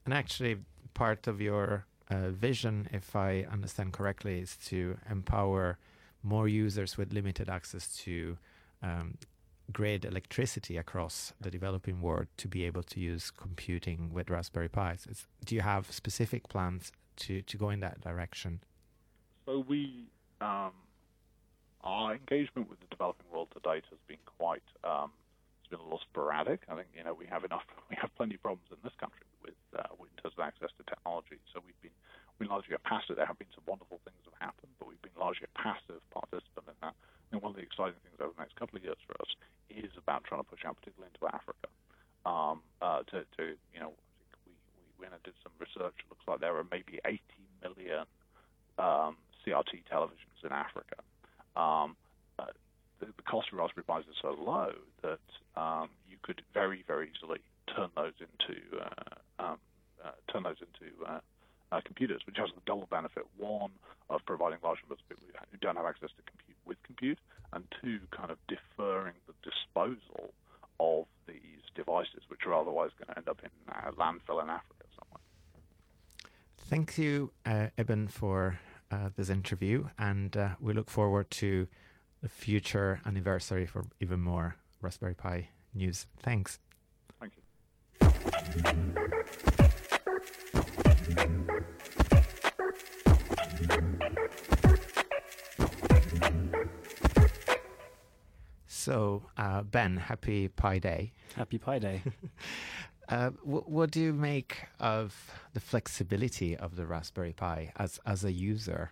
And 0.05 0.13
actually, 0.13 0.57
part 0.93 1.27
of 1.27 1.41
your 1.41 1.85
uh, 2.09 2.29
vision, 2.29 2.87
if 2.91 3.15
I 3.15 3.45
understand 3.51 3.93
correctly, 3.93 4.39
is 4.39 4.55
to 4.67 4.97
empower 5.09 5.77
more 6.23 6.47
users 6.47 6.97
with 6.97 7.13
limited 7.13 7.49
access 7.49 7.95
to 7.97 8.37
um, 8.81 9.17
grid 9.71 10.05
electricity 10.05 10.77
across 10.77 11.33
the 11.39 11.51
developing 11.51 12.01
world 12.01 12.27
to 12.37 12.47
be 12.47 12.63
able 12.65 12.83
to 12.83 12.99
use 12.99 13.31
computing 13.31 14.13
with 14.13 14.29
Raspberry 14.29 14.69
Pis. 14.69 15.05
It's, 15.09 15.27
do 15.45 15.55
you 15.55 15.61
have 15.61 15.91
specific 15.91 16.47
plans 16.47 16.91
to, 17.17 17.41
to 17.41 17.57
go 17.57 17.69
in 17.69 17.79
that 17.81 18.01
direction? 18.01 18.61
So 19.45 19.63
we, 19.67 20.07
um, 20.41 20.71
our 21.83 22.13
engagement 22.13 22.69
with 22.69 22.79
the 22.79 22.87
developing 22.89 23.25
world 23.31 23.49
to 23.53 23.59
date 23.59 23.83
has 23.89 23.99
been 24.07 24.23
quite, 24.37 24.63
um, 24.83 25.11
it's 25.59 25.69
been 25.69 25.79
a 25.79 25.83
little 25.83 26.01
sporadic. 26.09 26.61
I 26.69 26.75
think 26.75 26.87
you 26.95 27.03
know 27.03 27.13
we 27.13 27.25
have 27.27 27.43
enough, 27.43 27.63
we 27.89 27.97
have 27.99 28.13
plenty 28.15 28.35
of 28.35 28.41
problems 28.41 28.67
in 28.71 28.77
this 28.83 28.93
country 28.99 29.25
with, 29.43 29.55
uh, 29.77 29.83
in 29.99 30.21
terms 30.21 30.35
of 30.37 30.43
access 30.43 30.69
to 30.77 30.83
technology. 30.83 31.39
So 31.53 31.61
we've 31.65 31.81
been, 31.81 31.95
we 32.39 32.47
largely 32.47 32.75
a 32.75 32.81
passive. 32.81 33.17
There 33.17 33.25
have 33.25 33.39
been 33.39 33.51
some 33.53 33.65
wonderful 33.65 33.99
things 34.05 34.17
that 34.25 34.33
have 34.37 34.53
happened, 34.53 34.71
but 34.77 34.87
we've 34.87 35.01
been 35.01 35.17
largely 35.17 35.49
a 35.49 35.55
passive 35.57 36.01
participant 36.13 36.69
in 36.69 36.77
that. 36.81 36.95
And 37.31 37.41
one 37.41 37.51
of 37.51 37.57
the 37.57 37.65
exciting 37.65 37.99
things 38.05 38.17
over 38.21 38.31
the 38.37 38.41
next 38.41 38.55
couple 38.55 38.77
of 38.77 38.83
years 38.85 38.99
for 39.05 39.17
us 39.19 39.31
is 39.69 39.91
about 39.97 40.23
trying 40.23 40.41
to 40.41 40.47
push 40.47 40.63
out, 40.63 40.77
particularly 40.79 41.11
into 41.11 41.25
Africa. 41.27 41.67
Um, 42.25 42.61
uh, 42.81 43.03
to, 43.11 43.23
to, 43.39 43.43
you 43.73 43.79
know, 43.79 43.91
we, 44.45 44.53
we 44.53 44.85
went 44.99 45.13
and 45.13 45.23
did 45.23 45.35
some 45.43 45.51
research. 45.59 45.95
It 45.99 46.07
looks 46.09 46.23
like 46.27 46.39
there 46.39 46.55
are 46.55 46.67
maybe 46.69 46.99
80 47.03 47.19
million 47.63 48.05
um, 48.77 49.17
CRT 49.43 49.87
televisions 49.91 50.39
in 50.43 50.51
Africa. 50.51 51.01
Um, 51.55 51.95
uh, 52.37 52.53
the, 52.99 53.07
the, 53.07 53.25
cost 53.25 53.49
of 53.51 53.57
Raspberry 53.57 53.85
Pis 53.87 54.05
is 54.09 54.17
so 54.21 54.35
low 54.37 54.71
that 55.01 55.25
um, 55.59 55.89
you 56.07 56.17
could 56.21 56.41
very, 56.53 56.83
very 56.85 57.11
easily 57.15 57.39
turn 57.75 57.89
those 57.95 58.13
into 58.19 58.61
uh, 58.77 59.43
um, 59.43 59.57
uh, 60.03 60.11
turn 60.31 60.43
those 60.43 60.61
into 60.61 60.93
uh, 61.71 61.75
uh, 61.75 61.81
computers, 61.85 62.21
which 62.25 62.37
has 62.37 62.49
the 62.55 62.61
double 62.65 62.87
benefit: 62.89 63.23
one 63.37 63.71
of 64.09 64.21
providing 64.25 64.59
large 64.63 64.79
numbers 64.83 64.99
of 65.03 65.09
people 65.09 65.25
who 65.51 65.57
don't 65.57 65.75
have 65.75 65.85
access 65.85 66.09
to 66.09 66.23
compute 66.23 66.57
with 66.65 66.77
compute, 66.83 67.19
and 67.53 67.63
two, 67.81 67.99
kind 68.11 68.31
of 68.31 68.37
deferring 68.47 69.15
the 69.27 69.33
disposal 69.43 70.33
of 70.79 71.05
these 71.27 71.63
devices, 71.75 72.21
which 72.27 72.41
are 72.45 72.53
otherwise 72.53 72.91
going 72.97 73.07
to 73.07 73.17
end 73.17 73.27
up 73.27 73.41
in 73.43 73.49
a 73.73 73.91
landfill 73.93 74.41
in 74.43 74.49
Africa 74.49 74.85
somewhere. 74.97 75.21
Thank 76.57 76.97
you, 76.97 77.31
uh, 77.45 77.67
Eben, 77.77 78.07
for 78.07 78.59
uh, 78.91 79.09
this 79.15 79.29
interview, 79.29 79.87
and 79.97 80.35
uh, 80.35 80.49
we 80.59 80.73
look 80.73 80.89
forward 80.89 81.31
to 81.31 81.67
the 82.21 82.29
future 82.29 83.01
anniversary 83.05 83.65
for 83.65 83.85
even 83.99 84.19
more 84.19 84.55
Raspberry 84.81 85.15
Pi 85.15 85.49
news. 85.73 86.07
Thanks. 86.21 86.59
Thank 87.19 87.33
you. 88.01 89.51
So, 98.67 99.23
uh, 99.37 99.63
Ben, 99.63 99.97
happy 99.97 100.47
Pi 100.49 100.79
Day. 100.79 101.13
Happy 101.35 101.57
Pi 101.57 101.79
Day. 101.79 102.01
Uh, 103.09 103.29
wh- 103.29 103.65
what 103.69 103.89
do 103.89 104.01
you 104.01 104.11
make 104.11 104.65
of 104.81 105.31
the 105.53 105.61
flexibility 105.61 106.57
of 106.57 106.75
the 106.75 106.85
Raspberry 106.85 107.31
Pi 107.31 107.71
as 107.77 108.01
as 108.05 108.25
a 108.25 108.31
user? 108.33 108.91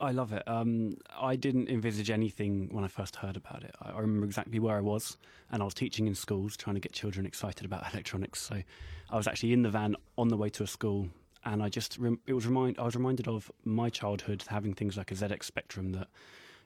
I 0.00 0.12
love 0.12 0.32
it. 0.32 0.42
Um, 0.48 0.96
I 1.14 1.36
didn't 1.36 1.68
envisage 1.68 2.08
anything 2.08 2.70
when 2.72 2.84
I 2.84 2.88
first 2.88 3.16
heard 3.16 3.36
about 3.36 3.62
it. 3.62 3.74
I, 3.82 3.90
I 3.90 4.00
remember 4.00 4.24
exactly 4.24 4.60
where 4.60 4.78
I 4.78 4.80
was, 4.80 5.18
and 5.52 5.60
I 5.60 5.66
was 5.66 5.74
teaching 5.74 6.06
in 6.06 6.14
schools, 6.14 6.56
trying 6.56 6.72
to 6.76 6.80
get 6.80 6.92
children 6.92 7.26
excited 7.26 7.66
about 7.66 7.84
electronics. 7.92 8.40
So 8.40 8.62
I 9.10 9.16
was 9.18 9.26
actually 9.26 9.52
in 9.52 9.60
the 9.60 9.68
van 9.68 9.94
on 10.16 10.28
the 10.28 10.38
way 10.38 10.48
to 10.48 10.62
a 10.62 10.66
school, 10.66 11.10
and 11.44 11.62
I 11.62 11.68
just 11.68 11.98
rem- 11.98 12.20
it 12.26 12.32
was 12.32 12.46
remind 12.46 12.78
I 12.78 12.84
was 12.84 12.94
reminded 12.96 13.28
of 13.28 13.50
my 13.64 13.88
childhood 13.90 14.44
having 14.48 14.74
things 14.74 14.96
like 14.96 15.10
a 15.10 15.14
ZX 15.14 15.44
Spectrum 15.44 15.92
that 15.92 16.08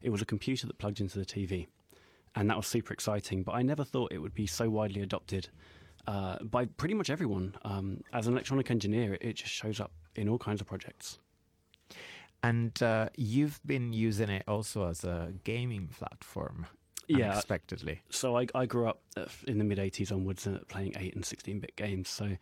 it 0.03 0.11
was 0.11 0.21
a 0.23 0.27
computer 0.27 0.67
that 0.67 0.79
plugged 0.79 1.01
into 1.01 1.19
the 1.19 1.25
TV, 1.27 1.67
and 2.35 2.51
that 2.51 2.57
was 2.57 2.67
super 2.67 2.93
exciting. 2.93 3.43
But 3.43 3.53
I 3.53 3.63
never 3.63 3.85
thought 3.85 4.13
it 4.13 4.19
would 4.19 4.35
be 4.35 4.47
so 4.47 4.69
widely 4.71 5.01
adopted 5.03 5.49
uh, 6.07 6.39
by 6.43 6.67
pretty 6.67 6.95
much 6.95 7.09
everyone. 7.11 7.55
Um, 7.63 8.03
as 8.13 8.27
an 8.27 8.35
electronic 8.35 8.71
engineer, 8.71 9.17
it, 9.21 9.35
just 9.37 9.53
shows 9.53 9.81
up 9.81 9.93
in 10.17 10.29
all 10.29 10.39
kinds 10.39 10.61
of 10.61 10.67
projects. 10.67 11.19
And 12.43 12.81
uh, 12.83 13.09
you've 13.17 13.59
been 13.65 13.93
using 13.95 14.29
it 14.29 14.45
also 14.47 14.87
as 14.89 15.03
a 15.05 15.33
gaming 15.45 15.89
platform, 15.89 16.67
Yeah, 17.09 17.31
unexpectedly. 17.31 18.03
so 18.11 18.37
I, 18.37 18.47
I 18.55 18.67
grew 18.67 18.87
up 18.87 19.01
uh, 19.17 19.25
in 19.47 19.57
the 19.57 19.65
mid 19.65 19.79
80s 19.79 20.13
onwards 20.13 20.47
uh, 20.47 20.59
playing 20.69 20.93
8 20.99 21.15
and 21.15 21.25
16 21.25 21.61
bit 21.61 21.75
games. 21.77 22.11
So 22.11 22.37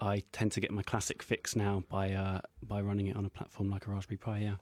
I 0.00 0.22
tend 0.32 0.52
to 0.52 0.60
get 0.60 0.70
my 0.70 0.82
classic 0.82 1.22
fix 1.22 1.56
now 1.56 1.84
by 1.88 2.12
uh, 2.12 2.40
by 2.62 2.80
running 2.80 3.06
it 3.08 3.16
on 3.16 3.24
a 3.24 3.30
platform 3.30 3.70
like 3.70 3.86
a 3.86 3.90
Raspberry 3.90 4.18
Pi. 4.18 4.38
Yeah. 4.38 4.56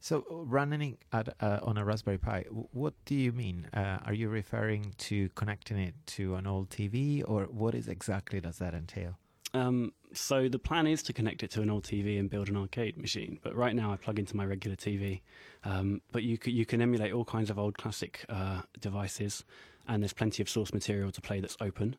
So 0.00 0.24
running 0.28 0.82
it 0.82 0.98
at, 1.12 1.28
uh, 1.40 1.60
on 1.62 1.78
a 1.78 1.84
Raspberry 1.84 2.18
Pi, 2.18 2.44
what 2.72 2.94
do 3.04 3.14
you 3.14 3.30
mean? 3.30 3.68
Uh, 3.72 3.98
are 4.04 4.12
you 4.12 4.28
referring 4.28 4.94
to 4.98 5.28
connecting 5.36 5.78
it 5.78 5.94
to 6.06 6.34
an 6.34 6.46
old 6.46 6.70
TV, 6.70 7.22
or 7.24 7.44
what 7.44 7.74
is 7.76 7.86
exactly 7.86 8.40
does 8.40 8.58
that 8.58 8.74
entail? 8.74 9.16
Um, 9.54 9.92
so 10.12 10.48
the 10.48 10.58
plan 10.58 10.86
is 10.86 11.02
to 11.04 11.12
connect 11.12 11.42
it 11.42 11.50
to 11.52 11.62
an 11.62 11.70
old 11.70 11.84
TV 11.84 12.18
and 12.18 12.28
build 12.30 12.48
an 12.48 12.56
arcade 12.56 12.96
machine. 12.96 13.38
But 13.42 13.54
right 13.54 13.74
now 13.74 13.92
I 13.92 13.96
plug 13.96 14.18
into 14.18 14.36
my 14.36 14.44
regular 14.44 14.76
TV. 14.76 15.20
Um, 15.64 16.00
but 16.10 16.22
you 16.22 16.38
you 16.44 16.66
can 16.66 16.82
emulate 16.82 17.12
all 17.12 17.24
kinds 17.24 17.50
of 17.50 17.58
old 17.58 17.78
classic 17.78 18.24
uh, 18.28 18.62
devices, 18.80 19.44
and 19.86 20.02
there's 20.02 20.12
plenty 20.12 20.42
of 20.42 20.48
source 20.48 20.72
material 20.72 21.12
to 21.12 21.20
play 21.20 21.40
that's 21.40 21.56
open. 21.60 21.96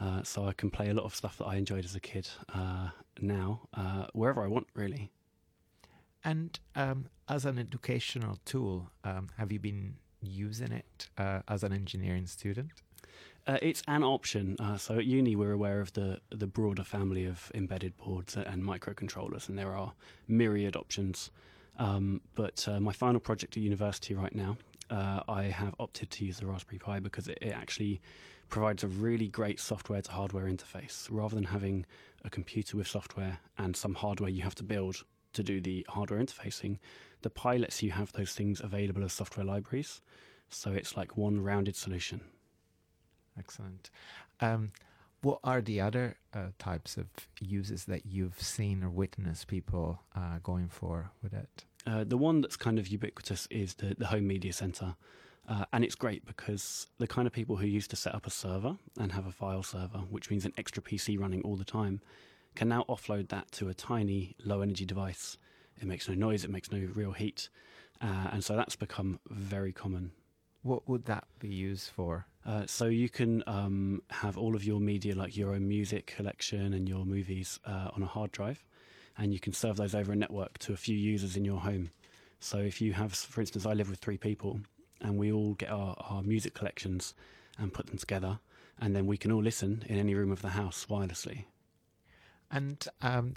Uh, 0.00 0.22
so 0.22 0.46
I 0.46 0.52
can 0.52 0.70
play 0.70 0.88
a 0.88 0.94
lot 0.94 1.04
of 1.04 1.14
stuff 1.14 1.38
that 1.38 1.46
I 1.46 1.56
enjoyed 1.56 1.84
as 1.84 1.94
a 1.94 2.00
kid 2.00 2.28
uh, 2.54 2.88
now, 3.20 3.62
uh, 3.74 4.06
wherever 4.12 4.42
I 4.42 4.46
want, 4.46 4.66
really. 4.74 5.10
And 6.22 6.58
um, 6.74 7.06
as 7.28 7.44
an 7.44 7.58
educational 7.58 8.38
tool, 8.44 8.90
um, 9.04 9.28
have 9.38 9.52
you 9.52 9.58
been 9.58 9.96
using 10.20 10.72
it 10.72 11.08
uh, 11.16 11.40
as 11.48 11.62
an 11.62 11.72
engineering 11.72 12.26
student? 12.26 12.70
Uh, 13.46 13.58
it's 13.62 13.82
an 13.86 14.02
option. 14.02 14.56
Uh, 14.58 14.76
so 14.76 14.98
at 14.98 15.06
uni, 15.06 15.36
we're 15.36 15.52
aware 15.52 15.80
of 15.80 15.92
the 15.92 16.20
the 16.30 16.46
broader 16.48 16.82
family 16.82 17.24
of 17.24 17.50
embedded 17.54 17.96
boards 17.96 18.36
and 18.36 18.62
microcontrollers, 18.62 19.48
and 19.48 19.56
there 19.56 19.72
are 19.72 19.92
myriad 20.26 20.74
options. 20.74 21.30
Um, 21.78 22.22
but 22.34 22.66
uh, 22.68 22.80
my 22.80 22.92
final 22.92 23.20
project 23.20 23.56
at 23.56 23.62
university 23.62 24.14
right 24.14 24.34
now, 24.34 24.56
uh, 24.90 25.20
I 25.28 25.44
have 25.44 25.74
opted 25.78 26.10
to 26.10 26.24
use 26.24 26.38
the 26.38 26.46
Raspberry 26.46 26.78
Pi 26.78 27.00
because 27.00 27.28
it, 27.28 27.38
it 27.40 27.52
actually 27.52 28.00
provides 28.48 28.84
a 28.84 28.88
really 28.88 29.28
great 29.28 29.58
software 29.58 30.02
to 30.02 30.10
hardware 30.10 30.44
interface. 30.46 31.08
Rather 31.10 31.34
than 31.34 31.44
having 31.44 31.86
a 32.24 32.30
computer 32.30 32.76
with 32.76 32.86
software 32.86 33.38
and 33.58 33.76
some 33.76 33.94
hardware 33.94 34.30
you 34.30 34.42
have 34.42 34.54
to 34.56 34.62
build 34.62 35.04
to 35.32 35.42
do 35.42 35.60
the 35.60 35.84
hardware 35.88 36.20
interfacing, 36.20 36.78
the 37.22 37.30
Pi 37.30 37.56
lets 37.56 37.82
you 37.82 37.90
have 37.90 38.12
those 38.12 38.32
things 38.32 38.60
available 38.60 39.04
as 39.04 39.12
software 39.12 39.44
libraries. 39.44 40.00
So 40.48 40.72
it's 40.72 40.96
like 40.96 41.16
one 41.16 41.40
rounded 41.40 41.76
solution. 41.76 42.20
Excellent. 43.38 43.90
Um, 44.40 44.72
what 45.22 45.40
are 45.42 45.60
the 45.60 45.80
other 45.80 46.16
uh, 46.32 46.48
types 46.58 46.96
of 46.96 47.06
uses 47.40 47.86
that 47.86 48.06
you've 48.06 48.40
seen 48.40 48.84
or 48.84 48.90
witnessed 48.90 49.48
people 49.48 50.00
uh, 50.14 50.38
going 50.42 50.68
for 50.68 51.10
with 51.22 51.32
it? 51.32 51.64
Uh, 51.86 52.04
the 52.04 52.16
one 52.16 52.40
that's 52.40 52.56
kind 52.56 52.78
of 52.78 52.88
ubiquitous 52.88 53.46
is 53.50 53.74
the, 53.74 53.94
the 53.96 54.06
home 54.06 54.26
media 54.26 54.52
center. 54.52 54.96
Uh, 55.48 55.64
and 55.72 55.84
it's 55.84 55.94
great 55.94 56.26
because 56.26 56.88
the 56.98 57.06
kind 57.06 57.26
of 57.26 57.32
people 57.32 57.56
who 57.56 57.66
used 57.66 57.90
to 57.90 57.96
set 57.96 58.14
up 58.14 58.26
a 58.26 58.30
server 58.30 58.76
and 58.98 59.12
have 59.12 59.26
a 59.26 59.32
file 59.32 59.62
server, 59.62 59.98
which 60.10 60.30
means 60.30 60.44
an 60.44 60.52
extra 60.58 60.82
PC 60.82 61.18
running 61.18 61.42
all 61.42 61.56
the 61.56 61.64
time, 61.64 62.00
can 62.56 62.68
now 62.68 62.84
offload 62.88 63.28
that 63.28 63.50
to 63.52 63.68
a 63.68 63.74
tiny 63.74 64.34
low 64.44 64.60
energy 64.60 64.84
device. 64.84 65.38
It 65.80 65.86
makes 65.86 66.08
no 66.08 66.14
noise, 66.14 66.42
it 66.42 66.50
makes 66.50 66.72
no 66.72 66.88
real 66.94 67.12
heat. 67.12 67.48
Uh, 68.00 68.28
and 68.32 68.44
so 68.44 68.56
that's 68.56 68.76
become 68.76 69.20
very 69.30 69.72
common. 69.72 70.10
What 70.62 70.88
would 70.88 71.04
that 71.04 71.28
be 71.38 71.48
used 71.48 71.90
for? 71.90 72.26
Uh, 72.44 72.66
so 72.66 72.86
you 72.86 73.08
can 73.08 73.44
um, 73.46 74.02
have 74.10 74.36
all 74.36 74.56
of 74.56 74.64
your 74.64 74.80
media, 74.80 75.14
like 75.14 75.36
your 75.36 75.54
own 75.54 75.68
music 75.68 76.06
collection 76.06 76.74
and 76.74 76.88
your 76.88 77.04
movies, 77.04 77.60
uh, 77.64 77.90
on 77.94 78.02
a 78.02 78.06
hard 78.06 78.32
drive, 78.32 78.64
and 79.18 79.32
you 79.32 79.40
can 79.40 79.52
serve 79.52 79.76
those 79.76 79.94
over 79.94 80.12
a 80.12 80.16
network 80.16 80.58
to 80.58 80.72
a 80.72 80.76
few 80.76 80.96
users 80.96 81.36
in 81.36 81.44
your 81.44 81.60
home. 81.60 81.90
So 82.40 82.58
if 82.58 82.80
you 82.80 82.92
have, 82.92 83.14
for 83.14 83.40
instance, 83.40 83.66
I 83.66 83.72
live 83.72 83.88
with 83.88 83.98
three 83.98 84.18
people, 84.18 84.60
and 85.00 85.18
we 85.18 85.32
all 85.32 85.54
get 85.54 85.70
our, 85.70 85.96
our 86.10 86.22
music 86.22 86.54
collections 86.54 87.14
and 87.58 87.72
put 87.72 87.86
them 87.86 87.98
together, 87.98 88.38
and 88.78 88.94
then 88.94 89.06
we 89.06 89.16
can 89.16 89.32
all 89.32 89.42
listen 89.42 89.84
in 89.88 89.98
any 89.98 90.14
room 90.14 90.30
of 90.30 90.42
the 90.42 90.50
house 90.50 90.86
wirelessly. 90.90 91.44
And 92.50 92.86
um, 93.02 93.34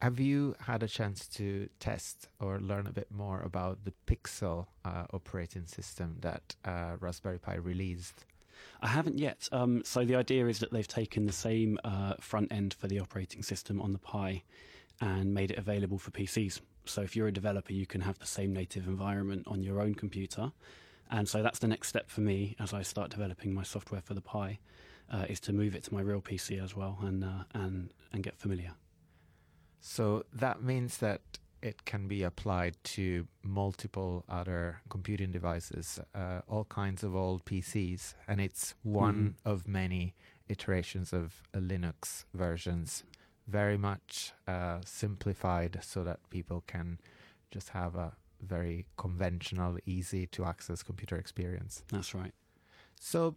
have 0.00 0.18
you 0.18 0.54
had 0.60 0.82
a 0.82 0.88
chance 0.88 1.26
to 1.28 1.68
test 1.78 2.28
or 2.40 2.58
learn 2.58 2.86
a 2.86 2.92
bit 2.92 3.10
more 3.10 3.42
about 3.42 3.84
the 3.84 3.92
Pixel 4.06 4.66
uh, 4.84 5.04
operating 5.12 5.66
system 5.66 6.16
that 6.20 6.56
uh, 6.64 6.96
Raspberry 6.98 7.38
Pi 7.38 7.56
released? 7.56 8.24
I 8.80 8.88
haven't 8.88 9.18
yet. 9.18 9.48
Um, 9.52 9.82
so 9.84 10.04
the 10.04 10.16
idea 10.16 10.46
is 10.46 10.58
that 10.60 10.72
they've 10.72 10.88
taken 10.88 11.26
the 11.26 11.32
same 11.32 11.78
uh, 11.84 12.14
front 12.20 12.50
end 12.50 12.74
for 12.74 12.88
the 12.88 12.98
operating 12.98 13.42
system 13.42 13.80
on 13.80 13.92
the 13.92 13.98
Pi 13.98 14.42
and 15.00 15.32
made 15.32 15.50
it 15.50 15.58
available 15.58 15.98
for 15.98 16.10
PCs. 16.10 16.60
So 16.84 17.02
if 17.02 17.14
you're 17.14 17.28
a 17.28 17.32
developer, 17.32 17.72
you 17.72 17.86
can 17.86 18.00
have 18.02 18.18
the 18.18 18.26
same 18.26 18.52
native 18.52 18.86
environment 18.86 19.44
on 19.46 19.62
your 19.62 19.80
own 19.80 19.94
computer. 19.94 20.52
And 21.10 21.28
so 21.28 21.42
that's 21.42 21.58
the 21.58 21.68
next 21.68 21.88
step 21.88 22.08
for 22.10 22.20
me 22.20 22.56
as 22.58 22.72
I 22.72 22.82
start 22.82 23.10
developing 23.10 23.52
my 23.52 23.62
software 23.62 24.00
for 24.00 24.14
the 24.14 24.20
Pi, 24.20 24.58
uh, 25.12 25.26
is 25.28 25.40
to 25.40 25.52
move 25.52 25.74
it 25.74 25.84
to 25.84 25.94
my 25.94 26.00
real 26.00 26.20
PC 26.20 26.62
as 26.62 26.76
well 26.76 26.98
and 27.02 27.24
uh, 27.24 27.44
and 27.54 27.92
and 28.12 28.22
get 28.22 28.38
familiar. 28.38 28.72
So 29.80 30.24
that 30.32 30.62
means 30.62 30.98
that 30.98 31.20
it 31.62 31.84
can 31.84 32.08
be 32.08 32.22
applied 32.22 32.76
to 32.82 33.26
multiple 33.42 34.24
other 34.28 34.80
computing 34.88 35.30
devices, 35.30 36.00
uh, 36.14 36.40
all 36.48 36.64
kinds 36.64 37.02
of 37.02 37.14
old 37.14 37.44
PCs, 37.44 38.14
and 38.26 38.40
it's 38.40 38.74
one 38.82 39.34
of 39.44 39.68
many 39.68 40.14
iterations 40.48 41.12
of 41.12 41.42
Linux 41.54 42.24
versions, 42.34 43.04
very 43.50 43.76
much 43.78 44.32
uh, 44.46 44.78
simplified 44.84 45.78
so 45.82 46.04
that 46.04 46.18
people 46.30 46.62
can 46.66 46.98
just 47.50 47.70
have 47.70 47.94
a 47.96 48.12
very 48.40 48.86
conventional, 48.96 49.76
easy 49.84 50.26
to 50.28 50.44
access 50.44 50.82
computer 50.82 51.16
experience. 51.16 51.82
That's 51.90 52.14
right. 52.14 52.32
So 53.00 53.34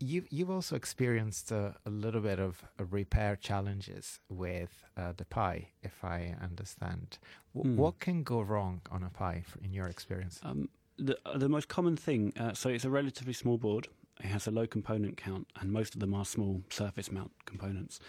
you 0.00 0.22
you've 0.30 0.50
also 0.50 0.76
experienced 0.76 1.50
a, 1.50 1.74
a 1.84 1.90
little 1.90 2.20
bit 2.20 2.38
of 2.38 2.62
repair 2.78 3.36
challenges 3.36 4.20
with 4.28 4.84
uh, 4.96 5.12
the 5.16 5.24
Pi, 5.24 5.68
if 5.82 6.04
I 6.04 6.34
understand. 6.42 7.18
W- 7.54 7.74
Hmm. 7.74 7.80
What 7.82 7.98
can 7.98 8.22
go 8.22 8.40
wrong 8.40 8.80
on 8.90 9.02
a 9.02 9.10
Pi, 9.10 9.42
f- 9.46 9.56
in 9.64 9.72
your 9.74 9.88
experience? 9.88 10.40
Um, 10.42 10.68
the 10.96 11.16
the 11.34 11.48
most 11.48 11.68
common 11.68 11.96
thing, 11.96 12.32
uh, 12.38 12.54
so 12.54 12.68
it's 12.68 12.84
a 12.84 12.90
relatively 12.90 13.32
small 13.32 13.58
board. 13.58 13.88
It 14.20 14.26
has 14.26 14.46
a 14.46 14.50
low 14.50 14.66
component 14.66 15.16
count, 15.16 15.46
and 15.60 15.70
most 15.72 15.94
of 15.94 16.00
them 16.00 16.14
are 16.14 16.24
small 16.24 16.62
surface 16.70 17.10
mount 17.12 17.32
components. 17.44 18.00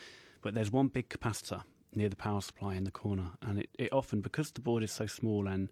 But 0.41 0.53
there's 0.53 0.71
one 0.71 0.87
big 0.87 1.09
capacitor 1.09 1.63
near 1.93 2.09
the 2.09 2.15
power 2.15 2.41
supply 2.41 2.75
in 2.75 2.83
the 2.83 2.91
corner, 2.91 3.31
and 3.41 3.59
it, 3.59 3.69
it 3.77 3.93
often, 3.93 4.21
because 4.21 4.51
the 4.51 4.61
board 4.61 4.83
is 4.83 4.91
so 4.91 5.05
small 5.05 5.47
and 5.47 5.69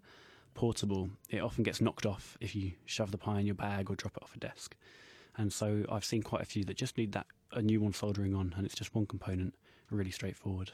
portable, 0.54 1.10
it 1.30 1.40
often 1.40 1.62
gets 1.62 1.80
knocked 1.80 2.04
off 2.04 2.36
if 2.40 2.54
you 2.56 2.72
shove 2.84 3.12
the 3.12 3.18
Pi 3.18 3.40
in 3.40 3.46
your 3.46 3.54
bag 3.54 3.90
or 3.90 3.96
drop 3.96 4.16
it 4.16 4.22
off 4.22 4.34
a 4.34 4.38
desk. 4.38 4.76
And 5.36 5.52
so 5.52 5.84
I've 5.90 6.04
seen 6.04 6.22
quite 6.22 6.42
a 6.42 6.46
few 6.46 6.64
that 6.64 6.76
just 6.76 6.98
need 6.98 7.12
that 7.12 7.26
a 7.52 7.62
new 7.62 7.80
one 7.80 7.92
soldering 7.92 8.34
on, 8.34 8.54
and 8.56 8.66
it's 8.66 8.74
just 8.74 8.94
one 8.94 9.06
component, 9.06 9.54
really 9.90 10.10
straightforward. 10.10 10.72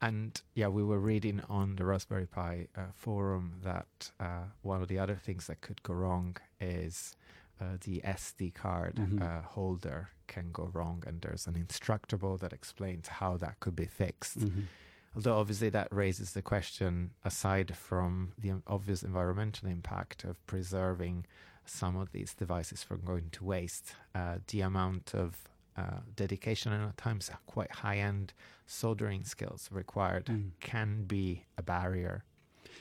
And 0.00 0.40
yeah, 0.54 0.68
we 0.68 0.84
were 0.84 1.00
reading 1.00 1.42
on 1.48 1.74
the 1.74 1.84
Raspberry 1.84 2.26
Pi 2.26 2.68
uh, 2.76 2.82
forum 2.94 3.56
that 3.64 4.12
uh, 4.20 4.44
one 4.62 4.80
of 4.80 4.86
the 4.86 5.00
other 5.00 5.16
things 5.16 5.48
that 5.48 5.60
could 5.60 5.82
go 5.82 5.94
wrong 5.94 6.36
is 6.60 7.16
uh, 7.60 7.76
the 7.80 8.00
SD 8.04 8.50
card 8.54 8.96
Mhm. 8.96 9.20
uh, 9.22 9.42
holder 9.42 10.10
can 10.26 10.52
go 10.52 10.66
wrong, 10.72 11.02
and 11.06 11.20
there's 11.22 11.46
an 11.46 11.54
instructable 11.54 12.38
that 12.40 12.52
explains 12.52 13.08
how 13.08 13.36
that 13.38 13.58
could 13.60 13.74
be 13.76 13.86
fixed. 13.86 14.38
Mhm. 14.38 14.64
Although 15.16 15.38
obviously 15.38 15.70
that 15.70 15.88
raises 15.92 16.32
the 16.34 16.42
question, 16.42 17.12
aside 17.24 17.76
from 17.76 18.32
the 18.38 18.62
obvious 18.66 19.02
environmental 19.02 19.68
impact 19.68 20.24
of 20.24 20.44
preserving 20.46 21.26
some 21.64 21.96
of 21.96 22.12
these 22.12 22.34
devices 22.34 22.82
from 22.82 23.00
going 23.00 23.30
to 23.30 23.44
waste, 23.44 23.94
uh, 24.14 24.38
the 24.48 24.60
amount 24.60 25.14
of 25.14 25.48
uh, 25.76 26.00
dedication 26.16 26.72
and 26.72 26.84
at 26.88 26.96
times 26.96 27.30
quite 27.46 27.70
high-end 27.70 28.32
soldering 28.66 29.22
skills 29.24 29.70
required 29.70 30.26
Mm. 30.26 30.50
can 30.58 31.04
be 31.04 31.46
a 31.56 31.62
barrier. 31.62 32.24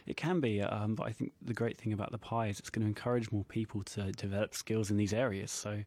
It 0.06 0.18
can 0.18 0.40
be, 0.40 0.62
um, 0.62 0.96
but 0.96 1.08
I 1.08 1.12
think 1.12 1.34
the 1.42 1.54
great 1.54 1.78
thing 1.78 1.94
about 1.94 2.12
the 2.12 2.18
Pi 2.18 2.48
is 2.48 2.60
it's 2.60 2.70
going 2.70 2.84
to 2.84 2.88
encourage 2.88 3.32
more 3.32 3.44
people 3.46 3.84
to 3.84 4.12
develop 4.14 4.54
skills 4.54 4.92
in 4.92 4.98
these 4.98 5.14
areas. 5.14 5.52
So 5.52 5.84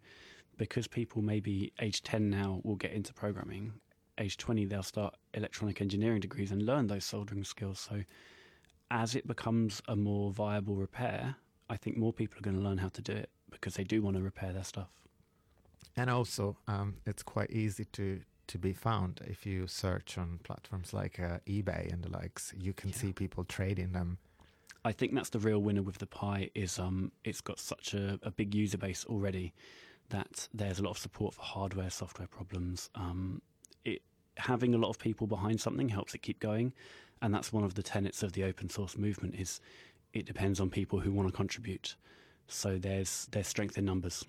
because 0.57 0.87
people 0.87 1.23
maybe 1.23 1.73
age 1.81 2.03
10 2.03 2.29
now 2.29 2.61
will 2.64 2.77
get 2.77 2.92
into 2.92 3.14
programming, 3.14 3.73
age 4.18 4.37
20 4.37 4.66
they'll 4.66 4.83
start 4.83 5.14
electronic 5.35 5.81
engineering 5.81 6.20
degrees 6.20 6.51
and 6.51 6.62
learn 6.62 6.87
those 6.87 7.05
soldering 7.05 7.44
skills. 7.44 7.79
So 7.81 8.03
as 8.90 9.14
it 9.14 9.27
becomes 9.27 9.81
a 9.88 9.96
more 9.96 10.31
viable 10.31 10.77
repair, 10.77 11.37
I 11.68 11.77
think 11.77 11.96
more 11.96 12.12
people 12.12 12.38
are 12.38 12.42
going 12.42 12.57
to 12.57 12.62
learn 12.62 12.79
how 12.79 12.88
to 12.88 13.03
do 13.03 13.12
it 13.12 13.31
because 13.51 13.75
they 13.75 13.85
do 13.85 14.03
want 14.03 14.16
to 14.16 14.23
repair 14.23 14.53
their 14.53 14.64
stuff. 14.64 14.88
And 15.96 16.11
also, 16.11 16.57
um, 16.68 16.96
it's 17.07 17.23
quite 17.23 17.51
easy 17.51 17.85
to 17.92 18.20
to 18.50 18.58
be 18.58 18.72
found 18.72 19.20
if 19.26 19.46
you 19.46 19.66
search 19.66 20.18
on 20.18 20.40
platforms 20.42 20.92
like 20.92 21.20
uh, 21.20 21.38
eBay 21.46 21.92
and 21.92 22.02
the 22.02 22.10
likes. 22.10 22.52
You 22.58 22.72
can 22.72 22.90
yeah. 22.90 22.96
see 22.96 23.12
people 23.12 23.44
trading 23.44 23.92
them. 23.92 24.18
I 24.84 24.92
think 24.92 25.14
that's 25.14 25.28
the 25.28 25.38
real 25.38 25.60
winner 25.60 25.82
with 25.82 25.98
the 25.98 26.06
Pi. 26.06 26.50
Is 26.54 26.78
um, 26.78 27.12
it's 27.22 27.40
got 27.40 27.58
such 27.60 27.94
a, 27.94 28.18
a 28.22 28.30
big 28.30 28.54
user 28.54 28.78
base 28.78 29.04
already 29.04 29.52
that 30.08 30.48
there's 30.52 30.80
a 30.80 30.82
lot 30.82 30.90
of 30.90 30.98
support 30.98 31.34
for 31.34 31.42
hardware, 31.42 31.90
software 31.90 32.26
problems. 32.26 32.90
Um, 32.96 33.40
it 33.84 34.02
having 34.36 34.74
a 34.74 34.78
lot 34.78 34.88
of 34.88 34.98
people 34.98 35.26
behind 35.28 35.60
something 35.60 35.88
helps 35.88 36.14
it 36.14 36.22
keep 36.22 36.40
going, 36.40 36.72
and 37.22 37.32
that's 37.32 37.52
one 37.52 37.62
of 37.62 37.74
the 37.74 37.82
tenets 37.82 38.22
of 38.24 38.32
the 38.32 38.42
open 38.44 38.68
source 38.68 38.96
movement. 38.96 39.36
Is 39.36 39.60
it 40.12 40.26
depends 40.26 40.58
on 40.58 40.70
people 40.70 40.98
who 40.98 41.12
want 41.12 41.28
to 41.28 41.32
contribute. 41.32 41.94
So 42.48 42.78
there's 42.78 43.28
there's 43.30 43.46
strength 43.46 43.78
in 43.78 43.84
numbers. 43.84 44.24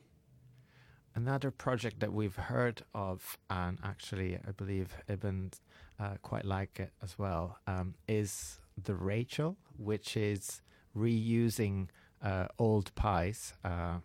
Another 1.13 1.51
project 1.51 1.99
that 1.99 2.13
we've 2.13 2.35
heard 2.35 2.83
of, 2.93 3.37
and 3.49 3.77
actually 3.83 4.37
I 4.47 4.51
believe 4.51 4.95
Eben 5.09 5.51
uh, 5.99 6.15
quite 6.21 6.45
like 6.45 6.79
it 6.79 6.93
as 7.03 7.19
well, 7.19 7.59
um, 7.67 7.95
is 8.07 8.59
the 8.81 8.95
Rachel, 8.95 9.57
which 9.77 10.15
is 10.15 10.61
reusing 10.95 11.89
uh, 12.23 12.47
old 12.57 12.95
Pis. 12.95 13.53
Uh, 13.63 13.97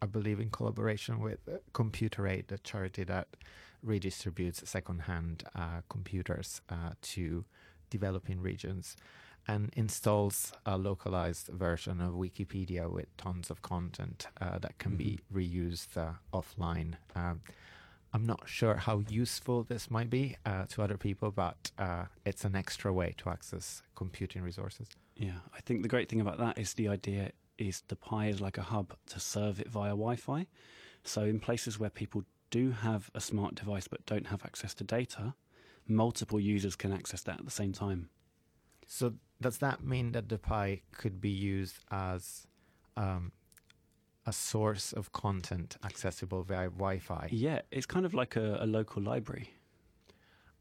I 0.00 0.06
believe 0.06 0.38
in 0.38 0.50
collaboration 0.50 1.18
with 1.18 1.40
Computer 1.72 2.28
Aid, 2.28 2.48
the 2.48 2.58
charity 2.58 3.04
that 3.04 3.28
redistributes 3.84 4.66
second-hand 4.66 5.44
uh, 5.54 5.80
computers 5.88 6.60
uh, 6.68 6.92
to 7.02 7.44
developing 7.90 8.40
regions 8.40 8.96
and 9.46 9.70
installs 9.76 10.52
a 10.64 10.78
localized 10.78 11.48
version 11.48 12.00
of 12.00 12.14
Wikipedia 12.14 12.90
with 12.90 13.14
tons 13.16 13.50
of 13.50 13.62
content 13.62 14.26
uh, 14.40 14.58
that 14.58 14.78
can 14.78 14.92
mm-hmm. 14.92 14.98
be 14.98 15.20
reused 15.32 15.96
uh, 15.96 16.12
offline. 16.32 16.94
Um, 17.14 17.40
I'm 18.12 18.26
not 18.26 18.42
sure 18.48 18.76
how 18.76 19.02
useful 19.08 19.64
this 19.64 19.90
might 19.90 20.08
be 20.08 20.36
uh, 20.46 20.66
to 20.66 20.82
other 20.82 20.96
people, 20.96 21.32
but 21.32 21.72
uh, 21.78 22.04
it's 22.24 22.44
an 22.44 22.54
extra 22.54 22.92
way 22.92 23.14
to 23.18 23.28
access 23.28 23.82
computing 23.96 24.42
resources. 24.42 24.88
Yeah, 25.16 25.40
I 25.52 25.60
think 25.60 25.82
the 25.82 25.88
great 25.88 26.08
thing 26.08 26.20
about 26.20 26.38
that 26.38 26.56
is 26.56 26.74
the 26.74 26.88
idea 26.88 27.32
is 27.58 27.82
the 27.88 27.96
Pi 27.96 28.26
is 28.26 28.40
like 28.40 28.56
a 28.56 28.62
hub 28.62 28.94
to 29.08 29.20
serve 29.20 29.60
it 29.60 29.68
via 29.68 29.90
Wi-Fi. 29.90 30.46
So 31.02 31.22
in 31.22 31.40
places 31.40 31.78
where 31.78 31.90
people 31.90 32.24
do 32.50 32.70
have 32.70 33.10
a 33.14 33.20
smart 33.20 33.56
device 33.56 33.88
but 33.88 34.06
don't 34.06 34.28
have 34.28 34.44
access 34.44 34.74
to 34.74 34.84
data, 34.84 35.34
multiple 35.88 36.40
users 36.40 36.76
can 36.76 36.92
access 36.92 37.22
that 37.22 37.40
at 37.40 37.44
the 37.44 37.50
same 37.50 37.72
time. 37.72 38.08
So 38.86 39.14
does 39.40 39.58
that 39.58 39.84
mean 39.84 40.12
that 40.12 40.28
the 40.28 40.38
Pi 40.38 40.82
could 40.92 41.20
be 41.20 41.30
used 41.30 41.78
as 41.90 42.46
um, 42.96 43.32
a 44.26 44.32
source 44.32 44.92
of 44.92 45.12
content 45.12 45.76
accessible 45.84 46.42
via 46.42 46.70
Wi-Fi? 46.70 47.28
Yeah, 47.30 47.62
it's 47.70 47.86
kind 47.86 48.06
of 48.06 48.14
like 48.14 48.36
a, 48.36 48.58
a 48.60 48.66
local 48.66 49.02
library. 49.02 49.50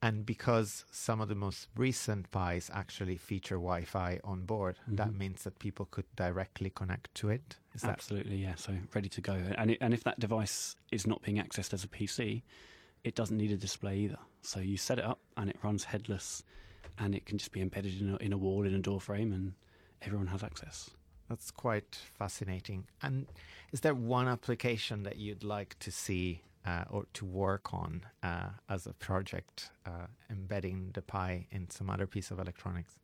And 0.01 0.25
because 0.25 0.83
some 0.91 1.21
of 1.21 1.29
the 1.29 1.35
most 1.35 1.69
recent 1.77 2.29
Pis 2.29 2.69
actually 2.73 3.15
feature 3.15 3.55
Wi-Fi 3.55 4.19
on 4.25 4.43
board, 4.43 4.77
mm-hmm. 4.81 4.97
that 4.97 5.13
means 5.13 5.43
that 5.43 5.57
people 5.59 5.85
could 5.85 6.03
directly 6.17 6.69
connect 6.69 7.15
to 7.15 7.29
it. 7.29 7.55
Is 7.73 7.85
Absolutely, 7.85 8.35
that... 8.35 8.49
yeah. 8.49 8.55
So 8.55 8.73
ready 8.93 9.07
to 9.07 9.21
go. 9.21 9.41
And 9.57 9.71
it, 9.71 9.77
and 9.79 9.93
if 9.93 10.03
that 10.03 10.19
device 10.19 10.75
is 10.91 11.07
not 11.07 11.21
being 11.21 11.37
accessed 11.37 11.73
as 11.73 11.85
a 11.85 11.87
PC, 11.87 12.41
it 13.05 13.15
doesn't 13.15 13.37
need 13.37 13.51
a 13.51 13.57
display 13.57 13.99
either. 13.99 14.19
So 14.41 14.59
you 14.59 14.75
set 14.75 14.99
it 14.99 15.05
up 15.05 15.19
and 15.37 15.49
it 15.49 15.55
runs 15.63 15.85
headless 15.85 16.43
and 16.97 17.15
it 17.15 17.25
can 17.25 17.37
just 17.37 17.51
be 17.51 17.61
embedded 17.61 18.01
in 18.01 18.13
a, 18.13 18.17
in 18.17 18.33
a 18.33 18.37
wall 18.37 18.65
in 18.65 18.73
a 18.73 18.79
door 18.79 19.01
frame, 19.01 19.33
and 19.33 19.53
everyone 20.01 20.27
has 20.27 20.43
access. 20.43 20.89
That's 21.29 21.51
quite 21.51 21.97
fascinating. 22.17 22.85
And 23.01 23.27
is 23.71 23.81
there 23.81 23.95
one 23.95 24.27
application 24.27 25.03
that 25.03 25.17
you'd 25.17 25.43
like 25.43 25.77
to 25.79 25.91
see 25.91 26.41
uh, 26.65 26.83
or 26.89 27.05
to 27.13 27.25
work 27.25 27.73
on 27.73 28.05
uh, 28.21 28.49
as 28.69 28.85
a 28.85 28.93
project, 28.93 29.69
uh, 29.85 30.07
embedding 30.29 30.91
the 30.93 31.01
Pi 31.01 31.47
in 31.51 31.69
some 31.69 31.89
other 31.89 32.07
piece 32.07 32.31
of 32.31 32.39
electronics? 32.39 32.95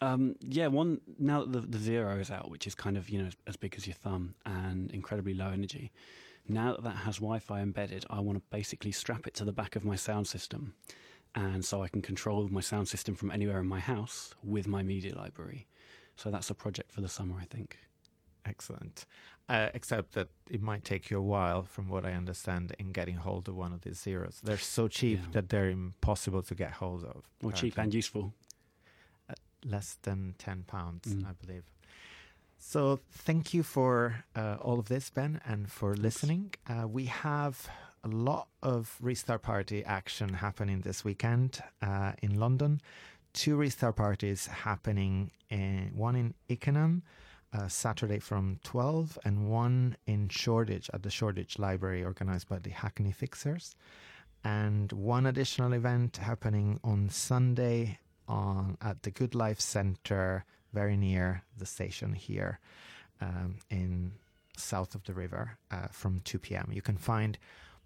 Um, 0.00 0.36
yeah, 0.40 0.66
one 0.66 1.00
now 1.18 1.44
that 1.44 1.52
the, 1.52 1.60
the 1.60 1.78
Zero 1.78 2.18
is 2.18 2.30
out, 2.30 2.50
which 2.50 2.66
is 2.66 2.74
kind 2.74 2.96
of 2.96 3.08
you 3.08 3.22
know 3.22 3.30
as 3.46 3.56
big 3.56 3.74
as 3.76 3.86
your 3.86 3.94
thumb 3.94 4.34
and 4.44 4.90
incredibly 4.90 5.34
low 5.34 5.50
energy. 5.50 5.90
Now 6.48 6.72
that 6.72 6.84
that 6.84 6.96
has 6.96 7.16
Wi-Fi 7.16 7.60
embedded, 7.60 8.04
I 8.10 8.20
want 8.20 8.38
to 8.38 8.42
basically 8.50 8.92
strap 8.92 9.26
it 9.26 9.34
to 9.34 9.44
the 9.44 9.52
back 9.52 9.74
of 9.74 9.84
my 9.84 9.96
sound 9.96 10.26
system 10.28 10.74
and 11.36 11.64
so 11.64 11.82
I 11.82 11.88
can 11.88 12.02
control 12.02 12.48
my 12.48 12.62
sound 12.62 12.88
system 12.88 13.14
from 13.14 13.30
anywhere 13.30 13.60
in 13.60 13.68
my 13.68 13.78
house 13.78 14.34
with 14.42 14.66
my 14.66 14.82
media 14.82 15.14
library. 15.14 15.68
So 16.16 16.30
that's 16.30 16.50
a 16.50 16.54
project 16.54 16.90
for 16.90 17.02
the 17.02 17.08
summer, 17.08 17.36
I 17.38 17.44
think. 17.44 17.78
Excellent. 18.46 19.04
Uh, 19.48 19.68
except 19.74 20.14
that 20.14 20.28
it 20.50 20.62
might 20.62 20.82
take 20.82 21.10
you 21.10 21.18
a 21.18 21.22
while, 21.22 21.62
from 21.62 21.88
what 21.88 22.04
I 22.04 22.12
understand, 22.12 22.74
in 22.78 22.90
getting 22.90 23.16
hold 23.16 23.48
of 23.48 23.54
one 23.54 23.72
of 23.72 23.82
these 23.82 24.00
zeros. 24.00 24.40
They're 24.42 24.56
so 24.56 24.88
cheap 24.88 25.20
yeah. 25.20 25.28
that 25.32 25.50
they're 25.50 25.70
impossible 25.70 26.42
to 26.42 26.54
get 26.54 26.72
hold 26.72 27.04
of. 27.04 27.28
Well, 27.42 27.52
cheap 27.52 27.78
and 27.78 27.92
useful. 27.94 28.32
Uh, 29.28 29.34
less 29.64 29.98
than 30.02 30.34
ten 30.38 30.64
pounds, 30.66 31.14
mm. 31.14 31.28
I 31.28 31.32
believe. 31.44 31.64
So 32.58 32.98
thank 33.12 33.52
you 33.54 33.62
for 33.62 34.24
uh, 34.34 34.56
all 34.60 34.78
of 34.78 34.88
this, 34.88 35.10
Ben, 35.10 35.40
and 35.46 35.70
for 35.70 35.94
listening. 35.94 36.54
Uh, 36.68 36.88
we 36.88 37.04
have 37.04 37.68
a 38.06 38.16
lot 38.16 38.46
of 38.62 38.96
Restart 39.00 39.42
Party 39.42 39.84
action 39.84 40.34
happening 40.34 40.80
this 40.82 41.04
weekend 41.04 41.60
uh, 41.82 42.12
in 42.22 42.38
London. 42.38 42.80
Two 43.32 43.56
Restart 43.56 43.96
Parties 43.96 44.46
happening, 44.46 45.32
in, 45.50 45.90
one 45.92 46.14
in 46.14 46.34
Ickenham, 46.48 47.02
uh, 47.52 47.66
Saturday 47.66 48.20
from 48.20 48.60
12, 48.62 49.18
and 49.24 49.50
one 49.50 49.96
in 50.06 50.28
Shoreditch 50.28 50.88
at 50.94 51.02
the 51.02 51.10
Shoreditch 51.10 51.58
Library, 51.58 52.04
organized 52.04 52.48
by 52.48 52.60
the 52.60 52.70
Hackney 52.70 53.10
Fixers. 53.10 53.74
And 54.44 54.92
one 54.92 55.26
additional 55.26 55.72
event 55.72 56.18
happening 56.18 56.78
on 56.84 57.08
Sunday 57.08 57.98
on 58.28 58.78
at 58.80 59.02
the 59.02 59.10
Good 59.10 59.34
Life 59.34 59.60
Centre, 59.60 60.44
very 60.72 60.96
near 60.96 61.42
the 61.58 61.66
station 61.66 62.12
here 62.12 62.60
um, 63.20 63.56
in 63.68 64.12
south 64.56 64.94
of 64.94 65.02
the 65.04 65.12
river 65.12 65.58
uh, 65.72 65.88
from 65.90 66.20
2 66.20 66.38
p.m. 66.38 66.70
You 66.72 66.82
can 66.82 66.96
find 66.96 67.36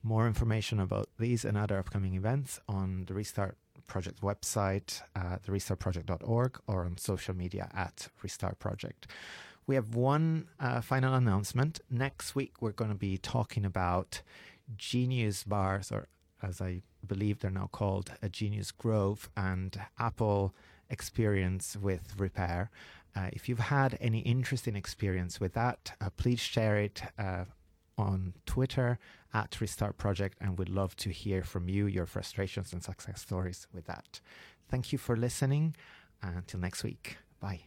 more 0.02 0.26
information 0.26 0.80
about 0.80 1.08
these 1.18 1.44
and 1.44 1.56
other 1.56 1.78
upcoming 1.78 2.14
events 2.14 2.60
on 2.68 3.04
the 3.06 3.14
Restart 3.14 3.56
Project 3.86 4.20
website, 4.20 5.02
uh, 5.16 5.38
therestartproject.org, 5.46 6.60
or 6.66 6.84
on 6.84 6.96
social 6.96 7.34
media 7.34 7.68
at 7.74 8.08
Restart 8.22 8.58
Project. 8.58 9.08
We 9.66 9.74
have 9.74 9.94
one 9.94 10.48
uh, 10.58 10.80
final 10.80 11.14
announcement. 11.14 11.80
Next 11.90 12.34
week, 12.34 12.60
we're 12.60 12.72
going 12.72 12.90
to 12.90 12.96
be 12.96 13.18
talking 13.18 13.64
about 13.64 14.22
Genius 14.76 15.44
Bars, 15.44 15.92
or 15.92 16.08
as 16.42 16.60
I 16.60 16.82
believe 17.06 17.40
they're 17.40 17.50
now 17.50 17.68
called, 17.70 18.12
a 18.22 18.28
Genius 18.28 18.70
Grove, 18.70 19.28
and 19.36 19.78
Apple 19.98 20.54
experience 20.88 21.76
with 21.76 22.14
repair. 22.18 22.70
Uh, 23.14 23.28
if 23.32 23.48
you've 23.48 23.58
had 23.58 23.98
any 24.00 24.20
interesting 24.20 24.76
experience 24.76 25.40
with 25.40 25.54
that, 25.54 25.92
uh, 26.00 26.10
please 26.16 26.40
share 26.40 26.76
it 26.76 27.02
uh, 27.18 27.44
on 28.00 28.34
Twitter 28.46 28.98
at 29.32 29.60
Restart 29.60 29.96
Project, 29.98 30.38
and 30.40 30.58
we'd 30.58 30.68
love 30.68 30.96
to 30.96 31.10
hear 31.10 31.42
from 31.42 31.68
you 31.68 31.86
your 31.86 32.06
frustrations 32.06 32.72
and 32.72 32.82
success 32.82 33.20
stories 33.20 33.66
with 33.72 33.86
that. 33.86 34.20
Thank 34.68 34.92
you 34.92 34.98
for 34.98 35.16
listening. 35.16 35.76
Until 36.22 36.60
next 36.60 36.84
week. 36.84 37.16
Bye. 37.40 37.60